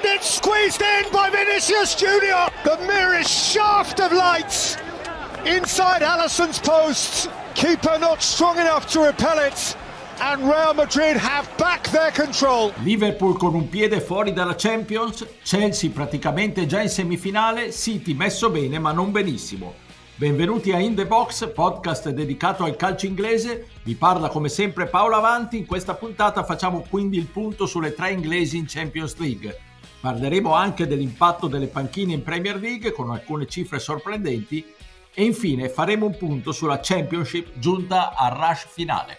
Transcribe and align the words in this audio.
And 0.00 0.16
it's 0.16 0.36
squeezed 0.36 0.80
in 0.80 1.12
by 1.12 1.28
Vinicius 1.28 1.94
Jr. 1.94 2.48
The 2.64 2.78
merest 2.86 3.28
shaft 3.28 4.00
of 4.00 4.12
light 4.12 4.78
inside 5.44 6.02
Allison's 6.02 6.58
post. 6.58 7.28
Keeper 7.54 7.98
not 7.98 8.22
strong 8.22 8.58
enough 8.58 8.86
to 8.92 9.00
repel 9.04 9.38
it. 9.40 9.76
And 10.20 10.44
Real 10.44 10.72
Madrid 10.72 11.18
have 11.18 11.50
back 11.58 11.86
their 11.90 12.10
control. 12.12 12.72
Liverpool 12.82 13.36
con 13.36 13.54
un 13.54 13.68
piede 13.68 14.00
fuori 14.00 14.32
dalla 14.32 14.54
Champions, 14.54 15.26
Chelsea 15.42 15.90
praticamente 15.90 16.64
già 16.64 16.80
in 16.80 16.88
semifinale, 16.88 17.70
City 17.70 18.14
messo 18.14 18.48
bene 18.48 18.78
ma 18.78 18.92
non 18.92 19.10
benissimo. 19.10 19.74
Benvenuti 20.14 20.72
a 20.72 20.78
In 20.78 20.94
The 20.94 21.06
Box, 21.06 21.52
podcast 21.52 22.08
dedicato 22.08 22.64
al 22.64 22.76
calcio 22.76 23.04
inglese. 23.04 23.66
Vi 23.82 23.96
parla 23.96 24.30
come 24.30 24.48
sempre 24.48 24.86
Paolo 24.86 25.16
Avanti. 25.16 25.58
In 25.58 25.66
questa 25.66 25.92
puntata 25.92 26.42
facciamo 26.42 26.86
quindi 26.88 27.18
il 27.18 27.26
punto 27.26 27.66
sulle 27.66 27.92
tre 27.92 28.12
inglesi 28.12 28.56
in 28.56 28.64
Champions 28.66 29.18
League. 29.18 29.68
Parleremo 30.00 30.54
anche 30.54 30.86
dell'impatto 30.86 31.46
delle 31.46 31.66
panchine 31.66 32.14
in 32.14 32.22
Premier 32.22 32.56
League 32.56 32.90
con 32.90 33.10
alcune 33.10 33.46
cifre 33.46 33.78
sorprendenti 33.78 34.64
e 35.12 35.24
infine 35.24 35.68
faremo 35.68 36.06
un 36.06 36.16
punto 36.16 36.52
sulla 36.52 36.80
Championship 36.80 37.58
giunta 37.58 38.14
al 38.16 38.30
rush 38.30 38.64
finale. 38.66 39.18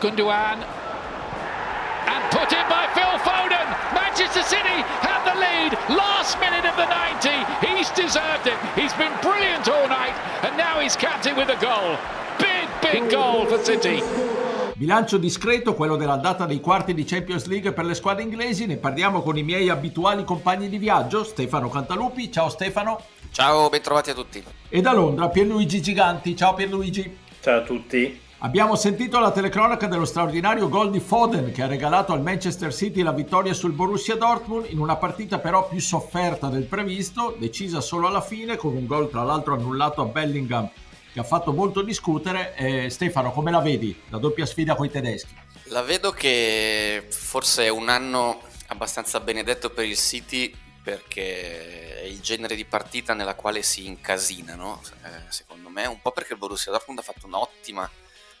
Gundogan 0.00 0.64
and 2.06 2.30
put 2.32 2.50
in 2.52 2.66
by 2.68 2.88
Phil 2.92 3.18
Foden. 3.22 3.66
Manchester 3.94 4.42
City 4.42 4.82
have 5.06 5.24
the 5.24 5.38
lead. 5.38 5.72
Last 5.96 6.40
minute 6.40 6.66
of 6.66 6.76
the 6.76 6.86
90. 6.86 7.30
He's 7.64 7.88
deserved 7.90 8.48
it. 8.48 8.58
He's 8.74 8.92
been 8.94 9.12
brilliant 9.22 9.68
all 9.68 9.86
night 9.86 10.14
and 10.42 10.56
now 10.56 10.80
he's 10.80 10.96
capped 10.96 11.26
it 11.26 11.36
with 11.36 11.48
a 11.50 11.56
goal. 11.62 11.96
Big, 12.92 13.08
goal 13.08 13.46
for 13.46 13.62
City. 13.62 14.02
Bilancio 14.74 15.16
discreto, 15.16 15.72
quello 15.72 15.96
della 15.96 16.16
data 16.16 16.44
dei 16.44 16.60
quarti 16.60 16.92
di 16.92 17.04
Champions 17.04 17.46
League 17.46 17.72
per 17.72 17.86
le 17.86 17.94
squadre 17.94 18.24
inglesi. 18.24 18.66
Ne 18.66 18.76
parliamo 18.76 19.22
con 19.22 19.38
i 19.38 19.42
miei 19.42 19.70
abituali 19.70 20.22
compagni 20.22 20.68
di 20.68 20.76
viaggio, 20.76 21.24
Stefano 21.24 21.70
Cantalupi. 21.70 22.30
Ciao 22.30 22.50
Stefano. 22.50 23.00
Ciao, 23.30 23.70
bentrovati 23.70 24.10
a 24.10 24.14
tutti. 24.14 24.44
E 24.68 24.80
da 24.82 24.92
Londra 24.92 25.30
Pierluigi 25.30 25.80
Giganti. 25.80 26.36
Ciao 26.36 26.52
Pierluigi. 26.52 27.16
Ciao 27.40 27.60
a 27.60 27.62
tutti. 27.62 28.20
Abbiamo 28.40 28.76
sentito 28.76 29.18
la 29.18 29.30
telecronaca 29.30 29.86
dello 29.86 30.04
straordinario 30.04 30.68
gol 30.68 30.90
di 30.90 31.00
Foden 31.00 31.52
che 31.52 31.62
ha 31.62 31.66
regalato 31.66 32.12
al 32.12 32.20
Manchester 32.20 32.74
City 32.74 33.00
la 33.00 33.12
vittoria 33.12 33.54
sul 33.54 33.72
Borussia 33.72 34.16
Dortmund 34.16 34.66
in 34.68 34.78
una 34.78 34.96
partita 34.96 35.38
però 35.38 35.66
più 35.66 35.80
sofferta 35.80 36.48
del 36.48 36.64
previsto, 36.64 37.34
decisa 37.38 37.80
solo 37.80 38.08
alla 38.08 38.20
fine 38.20 38.56
con 38.56 38.76
un 38.76 38.84
gol 38.84 39.08
tra 39.08 39.22
l'altro 39.22 39.54
annullato 39.54 40.02
a 40.02 40.04
Bellingham 40.04 40.68
che 41.14 41.20
ha 41.20 41.24
fatto 41.24 41.52
molto 41.52 41.82
discutere. 41.82 42.56
Eh, 42.56 42.90
Stefano, 42.90 43.30
come 43.30 43.52
la 43.52 43.60
vedi 43.60 44.02
la 44.08 44.18
doppia 44.18 44.44
sfida 44.44 44.74
con 44.74 44.84
i 44.84 44.90
tedeschi? 44.90 45.32
La 45.66 45.82
vedo 45.82 46.10
che 46.10 47.06
forse 47.08 47.66
è 47.66 47.68
un 47.68 47.88
anno 47.88 48.42
abbastanza 48.66 49.20
benedetto 49.20 49.70
per 49.70 49.84
il 49.84 49.96
City 49.96 50.52
perché 50.82 52.00
è 52.00 52.04
il 52.04 52.20
genere 52.20 52.56
di 52.56 52.64
partita 52.64 53.14
nella 53.14 53.36
quale 53.36 53.62
si 53.62 53.86
incasinano, 53.86 54.82
eh, 55.04 55.08
secondo 55.28 55.68
me, 55.68 55.86
un 55.86 56.02
po' 56.02 56.10
perché 56.10 56.32
il 56.32 56.38
Borussia 56.40 56.72
Dortmund 56.72 56.98
ha 56.98 57.02
fatto 57.02 57.26
un'ottima 57.26 57.88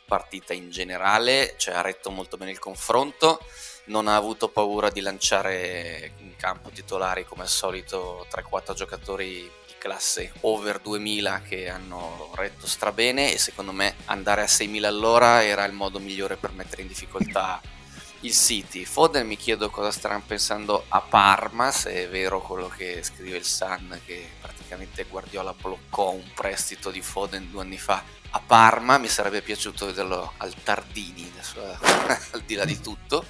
partita 0.04 0.52
in 0.52 0.68
generale, 0.70 1.54
cioè 1.56 1.76
ha 1.76 1.80
retto 1.80 2.10
molto 2.10 2.36
bene 2.36 2.50
il 2.50 2.58
confronto, 2.58 3.38
non 3.86 4.08
ha 4.08 4.16
avuto 4.16 4.48
paura 4.48 4.90
di 4.90 5.00
lanciare 5.00 6.12
in 6.18 6.34
campo 6.36 6.70
titolari 6.70 7.24
come 7.24 7.42
al 7.42 7.48
solito 7.48 8.26
3-4 8.30 8.74
giocatori 8.74 9.50
classe 9.84 10.32
over 10.40 10.80
2000 10.80 11.42
che 11.42 11.68
hanno 11.68 12.30
retto 12.36 12.66
strabene 12.66 13.34
e 13.34 13.38
secondo 13.38 13.70
me 13.70 13.96
andare 14.06 14.40
a 14.40 14.46
6000 14.46 14.88
all'ora 14.88 15.44
era 15.44 15.62
il 15.66 15.74
modo 15.74 15.98
migliore 15.98 16.38
per 16.38 16.52
mettere 16.52 16.80
in 16.80 16.88
difficoltà 16.88 17.60
il 18.20 18.32
City. 18.32 18.86
Foden 18.86 19.26
mi 19.26 19.36
chiedo 19.36 19.68
cosa 19.68 19.90
staranno 19.90 20.22
pensando 20.26 20.86
a 20.88 21.02
Parma, 21.02 21.70
se 21.70 22.04
è 22.04 22.08
vero 22.08 22.40
quello 22.40 22.68
che 22.68 23.02
scrive 23.02 23.36
il 23.36 23.44
Sun, 23.44 24.00
che 24.06 24.26
praticamente 24.40 25.04
Guardiola 25.04 25.52
bloccò 25.52 26.12
un 26.12 26.30
prestito 26.32 26.90
di 26.90 27.02
Foden 27.02 27.50
due 27.50 27.60
anni 27.60 27.76
fa 27.76 28.02
a 28.30 28.40
Parma, 28.40 28.96
mi 28.96 29.08
sarebbe 29.08 29.42
piaciuto 29.42 29.84
vederlo 29.84 30.32
al 30.38 30.54
Tardini, 30.62 31.30
adesso, 31.30 31.60
al 32.32 32.40
di 32.40 32.54
là 32.54 32.64
di 32.64 32.80
tutto. 32.80 33.26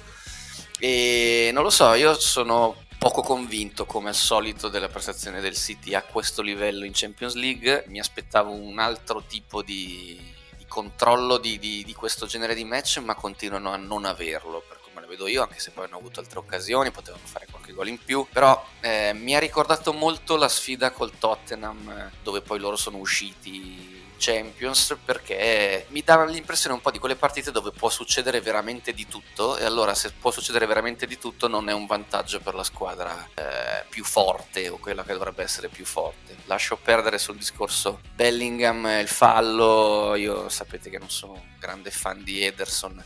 E 0.79 1.49
non 1.53 1.63
lo 1.63 1.69
so, 1.69 1.93
io 1.95 2.17
sono 2.17 2.84
poco 3.05 3.21
convinto 3.21 3.85
come 3.85 4.09
al 4.09 4.15
solito 4.15 4.67
della 4.67 4.87
prestazione 4.87 5.39
del 5.39 5.53
City 5.53 5.93
a 5.93 6.01
questo 6.01 6.41
livello 6.41 6.85
in 6.85 6.91
Champions 6.91 7.35
League, 7.35 7.83
mi 7.89 7.99
aspettavo 7.99 8.51
un 8.51 8.79
altro 8.79 9.21
tipo 9.27 9.61
di, 9.61 10.19
di 10.57 10.65
controllo 10.67 11.37
di, 11.37 11.59
di, 11.59 11.83
di, 11.83 11.93
questo 11.93 12.25
genere 12.25 12.55
di 12.55 12.63
match, 12.63 12.97
ma 13.03 13.13
continuano 13.13 13.71
a 13.71 13.75
non 13.75 14.05
averlo 14.05 14.63
per 14.67 14.79
come 14.81 15.01
lo 15.01 15.07
vedo 15.07 15.27
io, 15.27 15.43
anche 15.43 15.59
se 15.59 15.69
poi 15.69 15.85
hanno 15.85 15.97
avuto 15.97 16.19
altre 16.19 16.39
occasioni, 16.39 16.89
potevano 16.89 17.21
fare 17.27 17.45
qualche 17.47 17.73
gol 17.73 17.89
in 17.89 17.99
più, 18.03 18.25
però 18.27 18.65
eh, 18.79 19.13
mi 19.13 19.35
ha 19.35 19.39
ricordato 19.39 19.93
molto 19.93 20.35
la 20.35 20.49
sfida 20.49 20.89
col 20.89 21.15
Tottenham, 21.19 22.09
dove 22.23 22.41
poi 22.41 22.57
loro 22.57 22.75
sono 22.75 22.97
usciti 22.97 24.04
Champions 24.17 24.97
perché 25.03 25.85
mi 25.89 26.01
dà 26.01 26.23
l'impressione 26.25 26.75
un 26.75 26.81
po' 26.81 26.91
di 26.91 26.99
quelle 26.99 27.15
partite 27.15 27.51
dove 27.51 27.71
può 27.71 27.89
succedere 27.89 28.41
veramente 28.41 28.93
di 28.93 29.07
tutto 29.07 29.57
e 29.57 29.65
allora 29.65 29.93
se 29.93 30.11
può 30.11 30.31
succedere 30.31 30.65
veramente 30.65 31.05
di 31.05 31.17
tutto 31.17 31.47
non 31.47 31.69
è 31.69 31.73
un 31.73 31.85
vantaggio 31.85 32.39
per 32.39 32.55
la 32.55 32.63
squadra 32.63 33.27
eh, 33.33 33.85
più 33.89 34.03
forte 34.03 34.69
o 34.69 34.77
quella 34.77 35.03
che 35.03 35.13
dovrebbe 35.13 35.43
essere 35.43 35.67
più 35.67 35.85
forte. 35.85 36.35
Lascio 36.45 36.77
perdere 36.77 37.17
sul 37.17 37.37
discorso 37.37 38.01
Bellingham, 38.13 38.85
il 38.99 39.07
fallo, 39.07 40.15
io 40.15 40.49
sapete 40.49 40.89
che 40.89 40.99
non 40.99 41.09
sono 41.09 41.33
un 41.33 41.55
grande 41.59 41.91
fan 41.91 42.23
di 42.23 42.43
Ederson 42.43 43.03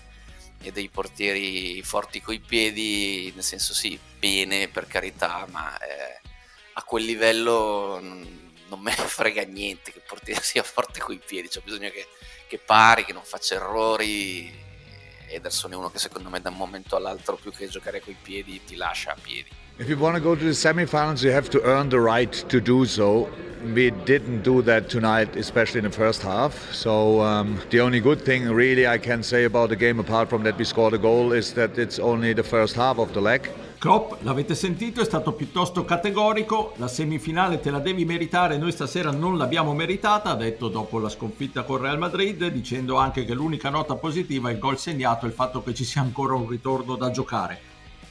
e 0.62 0.72
dei 0.72 0.90
portieri 0.90 1.81
forti 1.84 2.22
coi 2.22 2.40
piedi, 2.40 3.31
nel 3.34 3.44
senso 3.44 3.74
sì, 3.74 3.97
bene 4.20 4.68
per 4.68 4.88
carità, 4.88 5.46
ma 5.50 5.78
eh, 5.80 6.20
a 6.74 6.84
quel 6.84 7.06
livello 7.06 8.00
non 8.69 8.80
me 8.80 8.94
ne 8.97 9.03
frega 9.03 9.44
niente 9.44 9.91
che 9.91 9.97
il 9.97 10.03
portiere 10.07 10.41
sia 10.44 10.63
forte 10.63 11.00
coi 11.00 11.19
piedi, 11.24 11.47
c'è 11.47 11.62
bisogno 11.63 11.90
che, 11.90 12.07
che 12.47 12.59
pari, 12.63 13.06
che 13.06 13.13
non 13.13 13.24
faccia 13.24 13.56
errori. 13.56 14.68
Ederson 15.28 15.74
è 15.74 15.75
uno 15.75 15.91
che 15.91 16.00
secondo 16.00 16.30
me 16.30 16.41
da 16.41 16.50
un 16.50 16.57
momento 16.57 16.96
all'altro 16.96 17.35
più 17.35 17.52
che 17.52 17.68
giocare 17.68 18.02
coi 18.02 18.16
piedi 18.19 18.63
ti 18.63 18.75
lascia 18.75 19.12
a 19.12 19.18
piedi. 19.22 19.50
If 19.78 19.88
you 19.88 19.97
want 19.97 20.18
to 20.18 20.22
go 20.22 20.35
to 20.35 20.44
the 20.44 20.53
semifinals, 20.53 21.24
you 21.24 21.31
have 21.31 21.50
to 21.52 21.62
earn 21.63 21.88
the 21.88 22.00
right 22.02 22.34
to 22.50 22.59
do 22.59 22.84
so. 22.85 23.29
We 23.74 23.91
didn't 24.03 24.41
do 24.41 24.62
that 24.63 24.90
tonight, 24.90 25.38
especially 25.38 25.79
in 25.79 25.85
the 25.85 25.96
first 25.96 26.22
half. 26.22 26.74
So 26.74 27.22
um, 27.22 27.62
the 27.69 27.79
only 27.79 28.02
good 28.02 28.22
thing, 28.22 28.50
really, 28.50 28.88
I 28.88 28.97
can 28.97 29.24
say 29.24 29.46
about 29.46 29.69
the 29.69 29.78
game, 29.78 30.00
apart 30.00 30.29
from 30.29 30.44
that 30.44 30.58
we 30.58 30.66
scored 30.66 30.94
a 30.94 30.97
goal, 30.97 31.31
is 31.31 31.53
that 31.53 31.78
it's 31.78 31.97
only 31.97 32.34
the 32.34 32.44
first 32.44 32.75
half 32.75 33.00
of 33.00 33.13
the 33.13 33.22
leg. 33.22 33.50
Klopp, 33.79 34.23
l'avete 34.23 34.56
sentito, 34.56 35.00
è 35.00 35.06
stato 35.06 35.31
piuttosto 35.31 35.85
categorico, 35.85 36.73
la 36.75 36.90
semifinale 36.90 37.62
te 37.62 37.72
la 37.72 37.79
devi 37.79 38.03
meritare, 38.03 38.57
noi 38.57 38.73
stasera 38.73 39.09
non 39.09 39.38
l'abbiamo 39.38 39.73
meritata, 39.73 40.31
ha 40.31 40.35
detto 40.35 40.67
dopo 40.67 41.00
la 41.00 41.07
sconfitta 41.07 41.63
con 41.63 41.78
Real 41.78 41.97
Madrid, 41.97 42.46
dicendo 42.47 42.97
anche 42.97 43.23
che 43.23 43.34
l'unica 43.34 43.70
nota 43.70 43.96
positiva 43.96 44.49
è 44.49 44.52
il 44.52 44.59
gol 44.59 44.78
segnato 44.78 45.26
e 45.26 45.29
il 45.29 45.34
fatto 45.34 45.64
che 45.64 45.73
ci 45.73 45.85
sia 45.85 46.02
ancora 46.02 46.34
un 46.34 46.49
ritorno 46.49 46.97
da 46.97 47.09
giocare 47.09 47.68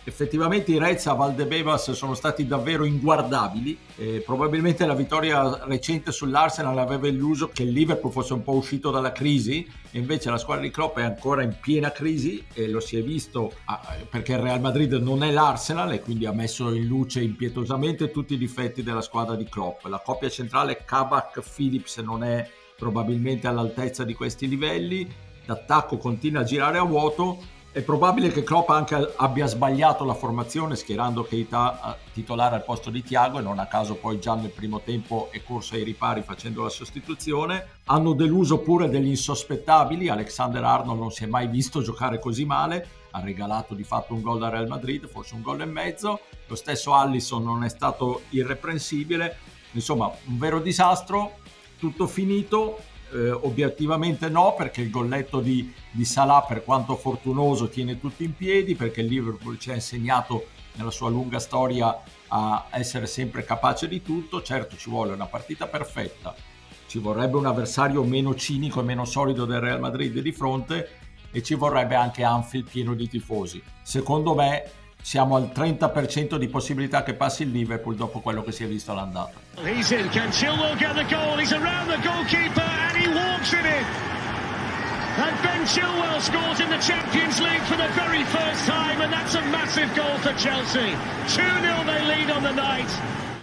effettivamente 0.08 0.72
i 0.72 0.78
Reds 0.78 1.06
a 1.06 1.12
Valdebebas 1.12 1.92
sono 1.92 2.14
stati 2.14 2.46
davvero 2.46 2.84
inguardabili. 2.84 3.78
Eh, 3.96 4.22
probabilmente 4.24 4.86
la 4.86 4.94
vittoria 4.94 5.64
recente 5.66 6.10
sull'Arsenal 6.10 6.78
aveva 6.78 7.08
illuso 7.08 7.48
che 7.48 7.62
il 7.62 7.70
Liverpool 7.70 8.12
fosse 8.12 8.32
un 8.32 8.42
po' 8.42 8.54
uscito 8.54 8.90
dalla 8.90 9.12
crisi, 9.12 9.66
e 9.90 9.98
invece 9.98 10.30
la 10.30 10.38
squadra 10.38 10.64
di 10.64 10.70
Klopp 10.70 10.98
è 10.98 11.02
ancora 11.02 11.42
in 11.42 11.56
piena 11.60 11.92
crisi 11.92 12.44
e 12.52 12.68
lo 12.68 12.80
si 12.80 12.96
è 12.96 13.02
visto 13.02 13.52
ah, 13.66 13.80
perché 14.10 14.32
il 14.32 14.38
Real 14.38 14.60
Madrid 14.60 14.92
non 14.94 15.22
è 15.22 15.30
l'Arsenal 15.30 15.92
e 15.92 16.00
quindi 16.00 16.26
ha 16.26 16.32
messo 16.32 16.72
in 16.74 16.86
luce 16.86 17.20
impietosamente 17.20 18.10
tutti 18.10 18.34
i 18.34 18.38
difetti 18.38 18.82
della 18.82 19.02
squadra 19.02 19.36
di 19.36 19.44
Klopp. 19.44 19.84
La 19.84 20.02
coppia 20.04 20.28
centrale 20.28 20.84
Kabak-Phillips 20.84 21.98
non 21.98 22.24
è 22.24 22.48
probabilmente 22.76 23.46
all'altezza 23.46 24.04
di 24.04 24.14
questi 24.14 24.48
livelli, 24.48 25.06
l'attacco 25.44 25.96
continua 25.96 26.40
a 26.40 26.44
girare 26.44 26.78
a 26.78 26.84
vuoto 26.84 27.56
È 27.70 27.82
probabile 27.82 28.32
che 28.32 28.44
Klopp 28.44 28.70
anche 28.70 29.12
abbia 29.16 29.46
sbagliato 29.46 30.04
la 30.04 30.14
formazione 30.14 30.74
schierando 30.74 31.22
Keita 31.22 31.98
titolare 32.14 32.56
al 32.56 32.64
posto 32.64 32.88
di 32.88 33.02
Tiago 33.02 33.38
e 33.38 33.42
non 33.42 33.58
a 33.58 33.66
caso 33.66 33.96
poi 33.96 34.18
già 34.18 34.34
nel 34.34 34.48
primo 34.48 34.80
tempo 34.80 35.28
è 35.30 35.42
corso 35.44 35.74
ai 35.74 35.84
ripari 35.84 36.22
facendo 36.22 36.62
la 36.62 36.70
sostituzione. 36.70 37.80
Hanno 37.84 38.14
deluso 38.14 38.60
pure 38.60 38.88
degli 38.88 39.08
insospettabili, 39.08 40.08
Alexander 40.08 40.64
Arnold 40.64 40.98
non 40.98 41.12
si 41.12 41.24
è 41.24 41.26
mai 41.26 41.46
visto 41.46 41.82
giocare 41.82 42.18
così 42.18 42.46
male, 42.46 42.88
ha 43.10 43.20
regalato 43.20 43.74
di 43.74 43.84
fatto 43.84 44.14
un 44.14 44.22
gol 44.22 44.42
al 44.42 44.50
Real 44.50 44.66
Madrid, 44.66 45.06
forse 45.06 45.34
un 45.34 45.42
gol 45.42 45.60
e 45.60 45.66
mezzo, 45.66 46.20
lo 46.46 46.54
stesso 46.54 46.94
Allison 46.94 47.44
non 47.44 47.64
è 47.64 47.68
stato 47.68 48.22
irreprensibile, 48.30 49.36
insomma 49.72 50.10
un 50.24 50.38
vero 50.38 50.58
disastro, 50.60 51.36
tutto 51.78 52.06
finito, 52.06 52.78
eh, 53.12 53.30
obiettivamente 53.30 54.28
no, 54.28 54.54
perché 54.54 54.80
il 54.80 54.90
golletto 54.90 55.40
di, 55.40 55.72
di 55.90 56.04
Salah, 56.04 56.44
per 56.46 56.64
quanto 56.64 56.96
fortunoso, 56.96 57.68
tiene 57.68 57.98
tutti 57.98 58.24
in 58.24 58.34
piedi, 58.34 58.74
perché 58.74 59.00
il 59.00 59.08
Liverpool 59.08 59.58
ci 59.58 59.70
ha 59.70 59.74
insegnato 59.74 60.46
nella 60.74 60.90
sua 60.90 61.08
lunga 61.08 61.38
storia 61.38 62.02
a 62.28 62.66
essere 62.70 63.06
sempre 63.06 63.44
capace 63.44 63.88
di 63.88 64.02
tutto. 64.02 64.42
Certo, 64.42 64.76
ci 64.76 64.90
vuole 64.90 65.12
una 65.12 65.26
partita 65.26 65.66
perfetta, 65.66 66.34
ci 66.86 66.98
vorrebbe 66.98 67.36
un 67.36 67.46
avversario 67.46 68.02
meno 68.04 68.34
cinico 68.34 68.80
e 68.80 68.84
meno 68.84 69.04
solido 69.04 69.44
del 69.44 69.60
Real 69.60 69.80
Madrid 69.80 70.18
di 70.20 70.32
fronte 70.32 70.88
e 71.30 71.42
ci 71.42 71.54
vorrebbe 71.54 71.94
anche 71.94 72.22
Anfield 72.24 72.70
pieno 72.70 72.94
di 72.94 73.08
tifosi. 73.08 73.62
Secondo 73.82 74.34
me 74.34 74.70
siamo 75.02 75.36
al 75.36 75.50
30% 75.54 76.36
di 76.36 76.48
possibilità 76.48 77.02
che 77.02 77.14
passi 77.14 77.42
il 77.42 77.50
Liverpool 77.50 77.96
dopo 77.96 78.20
quello 78.20 78.42
che 78.42 78.52
si 78.52 78.64
è 78.64 78.66
visto 78.66 78.92
all'andata. 78.92 79.32
He's 79.62 79.90
in, 79.90 80.08
can 80.10 80.30
Chilwell 80.30 80.76
get 80.76 80.94
the 80.94 81.04
goal? 81.08 81.38
He's 81.38 81.52
around 81.52 81.88
the 81.90 82.00
goalkeeper 82.02 82.62
and 82.62 82.96
he 82.96 83.08
walks 83.08 83.52
it 83.52 83.64
in. 83.64 83.84
And 85.18 85.34
Ben 85.42 85.64
Chilwell 85.64 86.20
scores 86.20 86.60
in 86.60 86.68
the 86.68 86.78
Champions 86.78 87.40
League 87.40 87.62
for 87.62 87.76
the 87.76 87.88
very 87.94 88.22
first 88.24 88.66
time 88.66 89.00
and 89.00 89.12
that's 89.12 89.34
a 89.34 89.42
massive 89.50 89.92
goal 89.94 90.16
for 90.18 90.32
Chelsea. 90.34 90.94
2-0 91.26 91.84
they 91.86 92.06
lead 92.06 92.30
on 92.30 92.42
the 92.42 92.52
night. 92.52 92.88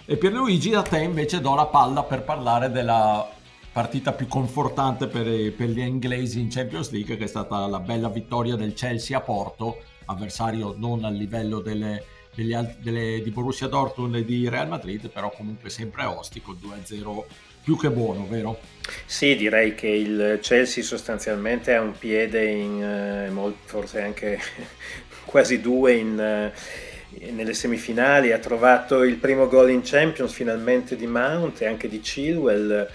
E 0.06 0.16
per 0.16 0.32
Luigi 0.32 0.72
a 0.72 0.82
te 0.82 1.00
invece 1.00 1.40
do 1.40 1.54
la 1.54 1.66
palla 1.66 2.04
per 2.04 2.22
parlare 2.22 2.70
della 2.70 3.28
partita 3.72 4.12
più 4.12 4.26
confortante 4.26 5.06
per, 5.06 5.52
per 5.52 5.68
gli 5.68 5.80
inglesi 5.80 6.40
in 6.40 6.48
Champions 6.48 6.90
League 6.92 7.16
che 7.16 7.24
è 7.24 7.26
stata 7.26 7.66
la 7.66 7.80
bella 7.80 8.08
vittoria 8.08 8.56
del 8.56 8.72
Chelsea 8.72 9.14
a 9.14 9.20
Porto 9.20 9.82
avversario 10.06 10.74
non 10.76 11.04
al 11.04 11.14
livello 11.14 11.60
delle, 11.60 12.02
delle, 12.34 12.76
delle, 12.80 13.20
di 13.22 13.30
Borussia 13.30 13.66
Dortmund 13.68 14.16
e 14.16 14.24
di 14.24 14.48
Real 14.48 14.68
Madrid, 14.68 15.08
però 15.08 15.30
comunque 15.30 15.70
sempre 15.70 16.04
ostico, 16.04 16.54
2-0 16.54 17.24
più 17.62 17.76
che 17.76 17.90
buono, 17.90 18.26
vero? 18.28 18.60
Sì, 19.04 19.34
direi 19.34 19.74
che 19.74 19.88
il 19.88 20.38
Chelsea 20.40 20.84
sostanzialmente 20.84 21.74
ha 21.74 21.80
un 21.80 21.98
piede 21.98 22.44
in, 22.44 22.82
eh, 22.82 23.52
forse 23.64 24.02
anche 24.02 24.38
quasi 25.26 25.60
due 25.60 25.94
in, 25.94 26.18
eh, 26.18 27.30
nelle 27.32 27.54
semifinali, 27.54 28.30
ha 28.30 28.38
trovato 28.38 29.02
il 29.02 29.16
primo 29.16 29.48
gol 29.48 29.70
in 29.70 29.80
Champions 29.82 30.32
finalmente 30.32 30.94
di 30.94 31.06
Mount 31.06 31.60
e 31.62 31.66
anche 31.66 31.88
di 31.88 31.98
Chilwell 31.98 32.88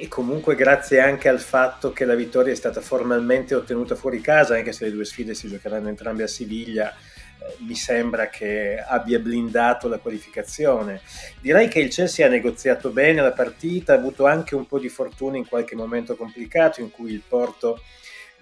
e 0.00 0.08
comunque 0.08 0.54
grazie 0.54 1.00
anche 1.00 1.28
al 1.28 1.40
fatto 1.40 1.92
che 1.92 2.04
la 2.04 2.14
vittoria 2.14 2.52
è 2.52 2.56
stata 2.56 2.82
formalmente 2.82 3.54
ottenuta 3.54 3.94
fuori 3.94 4.20
casa, 4.20 4.56
anche 4.56 4.72
se 4.72 4.84
le 4.84 4.92
due 4.92 5.06
sfide 5.06 5.34
si 5.34 5.48
giocheranno 5.48 5.88
entrambe 5.88 6.24
a 6.24 6.26
Siviglia, 6.26 6.90
eh, 6.92 7.54
mi 7.66 7.74
sembra 7.74 8.28
che 8.28 8.76
abbia 8.86 9.18
blindato 9.18 9.88
la 9.88 9.98
qualificazione. 9.98 11.00
Direi 11.40 11.68
che 11.68 11.80
il 11.80 11.88
Chelsea 11.88 12.26
ha 12.26 12.28
negoziato 12.28 12.90
bene 12.90 13.22
la 13.22 13.32
partita, 13.32 13.94
ha 13.94 13.96
avuto 13.96 14.26
anche 14.26 14.54
un 14.54 14.66
po' 14.66 14.78
di 14.78 14.90
fortuna 14.90 15.38
in 15.38 15.46
qualche 15.46 15.74
momento 15.74 16.16
complicato 16.16 16.80
in 16.80 16.90
cui 16.90 17.12
il 17.12 17.22
Porto 17.26 17.80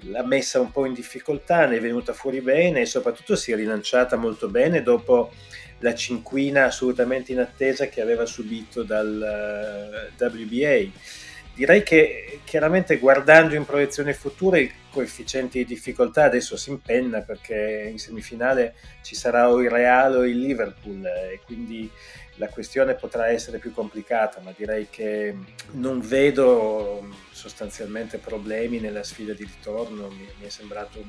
l'ha 0.00 0.24
messa 0.24 0.60
un 0.60 0.72
po' 0.72 0.84
in 0.84 0.94
difficoltà, 0.94 1.66
ne 1.66 1.76
è 1.76 1.80
venuta 1.80 2.12
fuori 2.12 2.40
bene 2.40 2.80
e 2.80 2.86
soprattutto 2.86 3.36
si 3.36 3.52
è 3.52 3.56
rilanciata 3.56 4.16
molto 4.16 4.48
bene 4.48 4.82
dopo 4.82 5.32
la 5.80 5.94
cinquina 5.94 6.64
assolutamente 6.64 7.32
inattesa 7.32 7.86
che 7.86 8.00
aveva 8.00 8.26
subito 8.26 8.82
dal 8.82 10.10
eh, 10.18 10.24
WBA 10.24 11.24
Direi 11.56 11.82
che 11.82 12.40
chiaramente 12.44 12.98
guardando 12.98 13.54
in 13.54 13.64
proiezione 13.64 14.12
futura 14.12 14.58
il 14.58 14.70
coefficiente 14.90 15.56
di 15.56 15.64
difficoltà 15.64 16.24
adesso 16.24 16.54
si 16.54 16.68
impenna 16.68 17.22
perché 17.22 17.88
in 17.90 17.98
semifinale 17.98 18.74
ci 19.00 19.14
sarà 19.14 19.50
o 19.50 19.62
il 19.62 19.70
Real 19.70 20.16
o 20.16 20.26
il 20.26 20.38
Liverpool 20.38 21.02
e 21.06 21.40
quindi 21.46 21.90
la 22.34 22.48
questione 22.48 22.92
potrà 22.92 23.28
essere 23.28 23.56
più 23.56 23.72
complicata, 23.72 24.38
ma 24.40 24.52
direi 24.54 24.88
che 24.90 25.34
non 25.72 26.00
vedo 26.00 27.08
sostanzialmente 27.30 28.18
problemi 28.18 28.78
nella 28.78 29.02
sfida 29.02 29.32
di 29.32 29.44
ritorno, 29.44 30.10
mi, 30.10 30.28
mi 30.38 30.46
è 30.46 30.50
sembrato 30.50 30.98
un, 30.98 31.08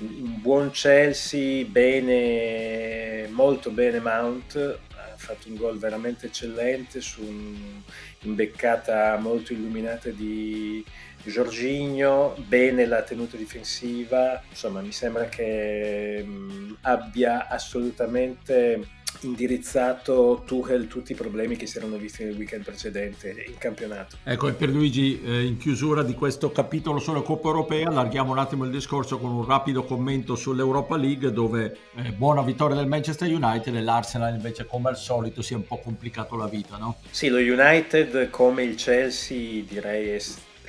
un 0.00 0.38
buon 0.38 0.70
Chelsea, 0.70 1.64
bene, 1.64 3.26
molto 3.30 3.70
bene 3.70 4.00
Mount, 4.00 4.78
fatto 5.22 5.48
un 5.48 5.54
gol 5.54 5.78
veramente 5.78 6.26
eccellente 6.26 7.00
su 7.00 7.22
un'imbeccata 7.22 9.16
molto 9.18 9.52
illuminata 9.52 10.10
di 10.10 10.84
Giorginio, 11.24 12.34
bene 12.48 12.84
la 12.86 13.02
tenuta 13.02 13.36
difensiva, 13.36 14.42
insomma 14.48 14.80
mi 14.80 14.90
sembra 14.90 15.26
che 15.26 16.22
mh, 16.24 16.78
abbia 16.82 17.46
assolutamente 17.48 19.00
indirizzato 19.20 20.42
Tuchel 20.44 20.86
tutti 20.88 21.12
i 21.12 21.14
problemi 21.14 21.56
che 21.56 21.66
si 21.66 21.78
erano 21.78 21.96
visti 21.96 22.24
nel 22.24 22.36
weekend 22.36 22.64
precedente 22.64 23.44
in 23.46 23.58
campionato. 23.58 24.16
Ecco, 24.24 24.48
e 24.48 24.52
per 24.52 24.68
Luigi, 24.68 25.20
eh, 25.22 25.44
in 25.44 25.56
chiusura 25.58 26.02
di 26.02 26.14
questo 26.14 26.50
capitolo 26.50 26.98
sulla 26.98 27.22
Coppa 27.22 27.48
Europea, 27.48 27.88
allarghiamo 27.88 28.32
un 28.32 28.38
attimo 28.38 28.64
il 28.64 28.70
discorso 28.70 29.18
con 29.18 29.30
un 29.30 29.44
rapido 29.44 29.84
commento 29.84 30.34
sull'Europa 30.34 30.96
League, 30.96 31.32
dove 31.32 31.76
eh, 31.96 32.12
buona 32.12 32.42
vittoria 32.42 32.76
del 32.76 32.86
Manchester 32.86 33.32
United 33.32 33.74
e 33.74 33.80
l'Arsenal 33.80 34.34
invece, 34.34 34.66
come 34.66 34.88
al 34.88 34.96
solito, 34.96 35.42
si 35.42 35.52
è 35.52 35.56
un 35.56 35.66
po' 35.66 35.78
complicato 35.78 36.36
la 36.36 36.46
vita, 36.46 36.76
no? 36.76 36.96
Sì, 37.10 37.28
lo 37.28 37.38
United, 37.38 38.30
come 38.30 38.64
il 38.64 38.74
Chelsea, 38.76 39.62
direi 39.66 40.08
è 40.08 40.18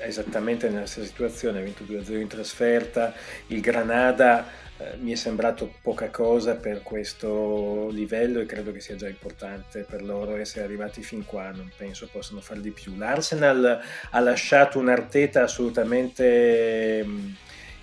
esattamente 0.06 0.70
nella 0.70 0.86
stessa 0.86 1.08
situazione, 1.08 1.60
ha 1.60 1.64
vinto 1.64 1.84
2-0 1.84 2.20
in 2.20 2.28
trasferta, 2.28 3.14
il 3.48 3.62
Granada 3.62 4.48
eh, 4.78 4.98
mi 4.98 5.12
è 5.12 5.16
sembrato 5.16 5.72
poca 5.82 6.10
cosa 6.10 6.56
per 6.56 6.82
questo 6.82 7.90
livello 7.92 8.40
e 8.40 8.46
credo 8.46 8.72
che 8.72 8.80
sia 8.80 8.96
già 8.96 9.08
importante 9.08 9.86
per 9.88 10.04
loro 10.04 10.36
essere 10.36 10.66
arrivati 10.66 11.04
fin 11.04 11.26
qua, 11.26 11.52
non 11.52 11.72
penso 11.76 12.10
possano 12.12 12.42
far 12.42 12.60
di 12.60 12.72
più. 12.72 12.96
L'Arsenal 12.98 13.80
ha 14.10 14.20
lasciato 14.20 14.80
un 14.80 14.90
Arteta 14.90 15.44
assolutamente 15.44 17.04
mm, 17.06 17.30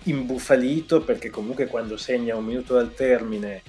imbufalito 0.05 1.03
perché 1.03 1.31
comunque 1.31 1.67
quando 1.67 1.97
segna 1.97 2.37
un 2.37 2.45
minuto 2.45 2.75
dal 2.75 2.93
termine 2.93 3.63